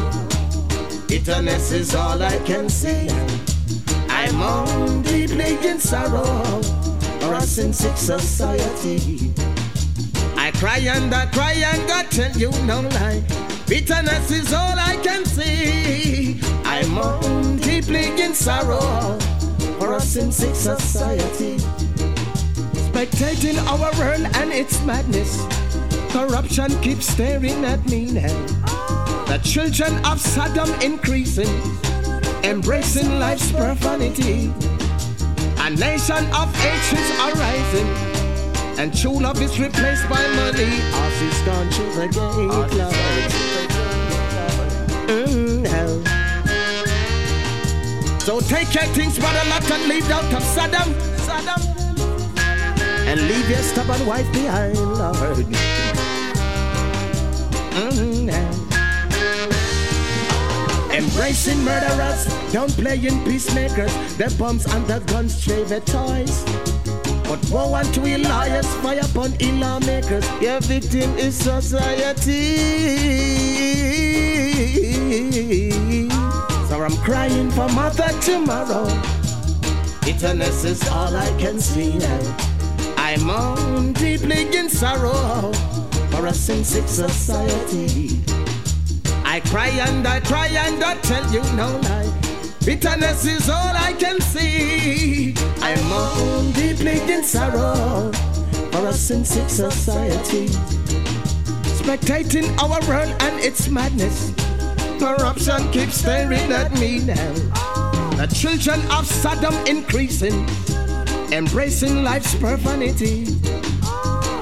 Bitterness 1.07 1.73
is 1.73 1.95
all 1.95 2.23
I 2.23 2.39
can 2.41 2.69
see. 2.69 3.09
I'm 4.11 4.43
on 4.43 5.03
deeply 5.03 5.57
in 5.67 5.79
sorrow 5.79 6.61
for 7.21 7.35
a 7.35 7.41
sin 7.41 7.73
sick 7.73 7.97
society. 7.97 9.33
I 10.37 10.51
cry 10.53 10.79
and 10.79 11.15
I 11.15 11.27
cry 11.27 11.53
and 11.53 11.91
I 11.91 12.03
tell 12.05 12.37
you 12.37 12.51
no 12.67 12.83
lie. 12.83 13.23
Bitterness 13.67 14.31
is 14.31 14.53
all 14.53 14.79
I 14.79 14.97
can 15.03 15.25
see. 15.25 16.48
Deeply 17.89 18.21
in 18.23 18.35
sorrow 18.35 19.19
for 19.79 19.95
a 19.95 20.01
sin 20.01 20.31
sick 20.31 20.55
society. 20.55 21.57
Spectating 22.85 23.57
our 23.65 23.91
world 23.99 24.29
and 24.37 24.53
its 24.53 24.83
madness. 24.85 25.41
Corruption 26.11 26.79
keeps 26.83 27.07
staring 27.07 27.65
at 27.65 27.83
me 27.89 28.11
now. 28.11 28.29
The 29.25 29.41
children 29.43 30.05
of 30.05 30.21
Sodom 30.21 30.69
increasing, 30.83 31.49
embracing 32.45 33.19
life's 33.19 33.51
profanity. 33.53 34.53
A 35.61 35.71
nation 35.71 36.27
of 36.35 36.55
ancients 36.61 37.11
are 37.21 37.33
rising, 37.33 37.89
and 38.79 38.95
true 38.95 39.19
love 39.19 39.41
is 39.41 39.59
replaced 39.59 40.07
by 40.11 40.21
money. 40.37 40.69
Ours 40.93 41.23
is 41.23 41.41
gone 41.41 41.71
through 41.71 41.93
the 41.95 42.07
gate, 42.09 42.77
Lord. 42.77 43.09
Mm, 45.09 45.63
no. 45.63 45.98
So 48.29 48.41
take 48.41 48.75
your 48.75 48.85
things, 48.93 49.19
brother, 49.19 49.41
lot 49.49 49.71
and 49.71 49.89
leave 49.89 50.11
out 50.11 50.31
of 50.35 50.43
Saddam, 50.43 50.93
Sodom, 51.17 51.63
and 53.09 53.19
leave 53.27 53.49
your 53.49 53.61
stubborn 53.61 54.05
wife 54.05 54.31
behind, 54.35 54.77
Lord. 54.77 55.47
Mm, 57.73 58.25
no. 58.29 58.37
Embracing 60.95 61.65
murderers, 61.65 62.27
downplaying 62.53 63.25
peacemakers, 63.25 63.95
their 64.19 64.29
bombs 64.33 64.67
and 64.67 64.87
their 64.87 65.01
guns, 65.01 65.43
favorite 65.43 65.87
toys. 65.87 66.45
But 67.25 67.43
woe 67.51 67.75
unto 67.75 68.03
we 68.03 68.19
liars, 68.19 68.67
fire 68.83 69.01
upon 69.05 69.39
lawmakers. 69.59 70.27
Your 70.43 70.61
victim 70.61 71.17
is 71.17 71.35
society. 71.35 72.59
I'm 76.89 76.97
crying 77.05 77.51
for 77.51 77.69
mother 77.75 78.09
tomorrow. 78.23 78.87
Bitterness 80.07 80.65
is 80.65 80.89
all 80.89 81.15
I 81.15 81.29
can 81.39 81.61
see 81.61 81.99
now. 81.99 82.37
I'm 82.97 83.29
on 83.29 83.93
deeply 83.93 84.57
in 84.57 84.71
sorrow 84.71 85.53
for 86.11 86.25
a 86.25 86.33
sin 86.33 86.65
sick 86.65 86.89
society. 86.89 88.23
I 89.23 89.41
cry 89.41 89.69
and 89.69 90.09
I 90.09 90.21
try 90.21 90.47
and 90.47 90.83
I 90.83 90.95
tell 91.03 91.31
you 91.31 91.43
no 91.53 91.77
lie. 91.77 92.11
Bitterness 92.65 93.27
is 93.27 93.51
all 93.51 93.77
I 93.77 93.93
can 93.93 94.19
see. 94.23 95.35
I'm 95.61 95.93
on 95.93 96.53
deeply 96.53 97.03
in 97.13 97.23
sorrow 97.23 98.11
for 98.73 98.87
a 98.87 98.95
sin 98.95 99.27
sick 99.27 99.51
society. 99.51 100.49
Spectating 101.83 102.49
our 102.57 102.81
world 102.89 103.15
and 103.21 103.39
its 103.41 103.69
madness. 103.69 104.33
Corruption 104.99 105.71
keeps 105.71 105.95
staring 105.95 106.53
at 106.53 106.73
me 106.81 106.99
now. 106.99 107.33
The 108.17 108.27
children 108.35 108.81
of 108.91 109.07
Sodom 109.07 109.55
increasing, 109.67 110.49
embracing 111.33 112.03
life's 112.03 112.35
profanity. 112.35 113.27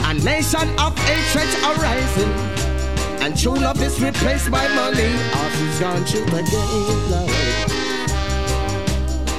A 0.09 0.15
nation 0.15 0.69
of 0.79 0.97
hatred 0.99 1.49
arising, 1.63 2.33
and 3.21 3.37
true 3.39 3.57
love 3.57 3.83
is 3.83 4.01
replaced 4.01 4.51
by 4.51 4.67
money. 4.69 5.13
Ours 5.35 5.61
is 5.61 5.79
gone 5.81 6.05
to 6.07 6.21
the 6.31 6.43
gate, 6.43 7.11
Lord. 7.11 7.31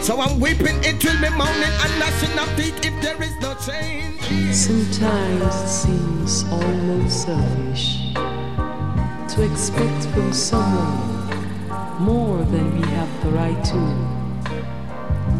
So 0.03 0.21
I'm 0.21 0.39
weeping, 0.39 0.77
it 0.83 1.03
will 1.03 1.19
be 1.19 1.29
moaning 1.35 1.73
and 1.83 1.99
gnashing 1.99 2.37
of 2.37 2.47
teeth 2.55 2.85
if 2.85 3.01
there 3.01 3.21
is 3.23 3.35
no 3.41 3.55
change. 3.65 4.21
Sometimes 4.53 5.43
it 5.43 5.67
seems 5.67 6.43
almost 6.51 7.23
selfish 7.23 8.13
to 9.37 9.43
expect 9.43 10.05
from 10.15 10.33
someone 10.33 10.97
more 11.99 12.43
than 12.45 12.73
we 12.73 12.87
have 12.87 13.23
the 13.23 13.29
right 13.29 13.63
to. 13.63 13.77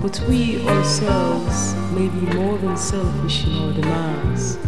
But 0.03 0.21
we 0.29 0.67
ourselves 0.67 1.73
may 1.93 2.07
be 2.07 2.21
more 2.35 2.59
than 2.59 2.77
selfish 2.77 3.47
in 3.47 3.53
our 3.53 3.73
demands. 3.73 4.59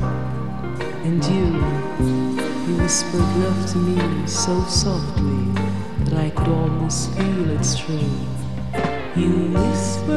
And 1.06 1.24
you, 1.26 1.46
you 2.66 2.78
whispered 2.82 3.20
love 3.20 3.72
to 3.74 3.78
me 3.78 4.26
so 4.26 4.64
softly 4.64 5.46
that 6.06 6.14
I 6.14 6.32
could 6.32 6.48
almost 6.48 7.14
feel 7.14 7.52
its 7.52 7.70
strain. 7.78 8.26
You 9.16 9.52
whispered 9.54 10.10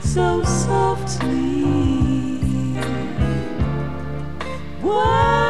so 0.00 0.42
softly 0.42 1.62
words 4.82 5.47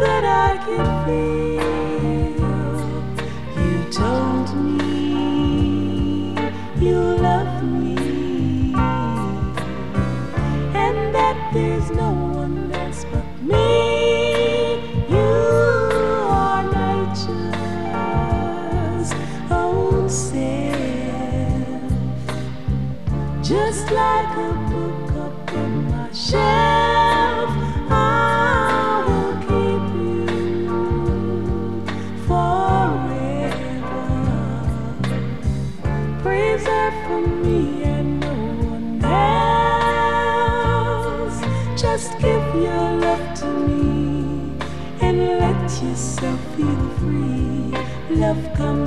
that 0.00 0.24
I 0.24 0.56
can 0.64 0.86
feel. 1.04 2.40
You 3.62 3.92
told 3.92 4.29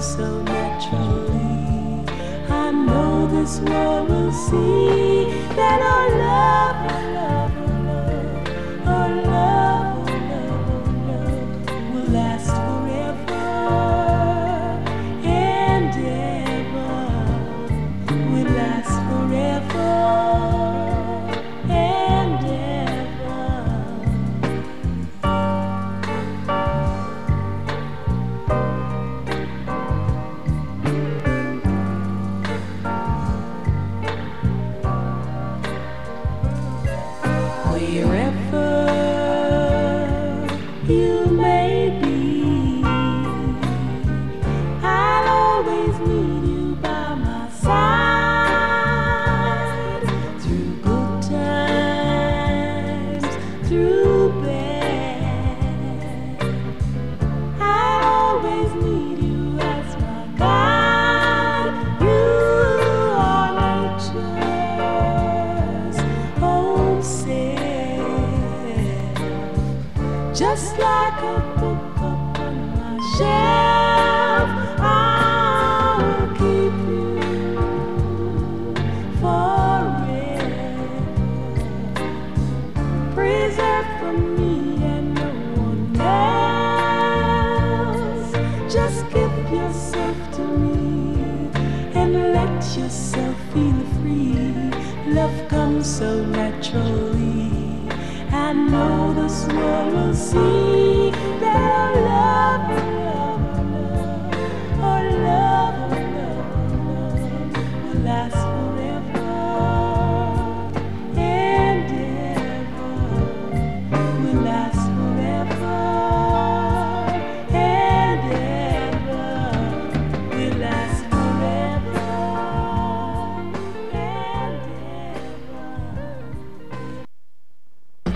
so 0.04 0.42
naturally. 0.44 2.04
I 2.50 2.72
know 2.72 3.26
this 3.28 3.62
world 3.62 4.10
will 4.10 4.34
see 4.34 5.32
that 5.56 5.80
our 5.82 6.10
love, 6.20 6.73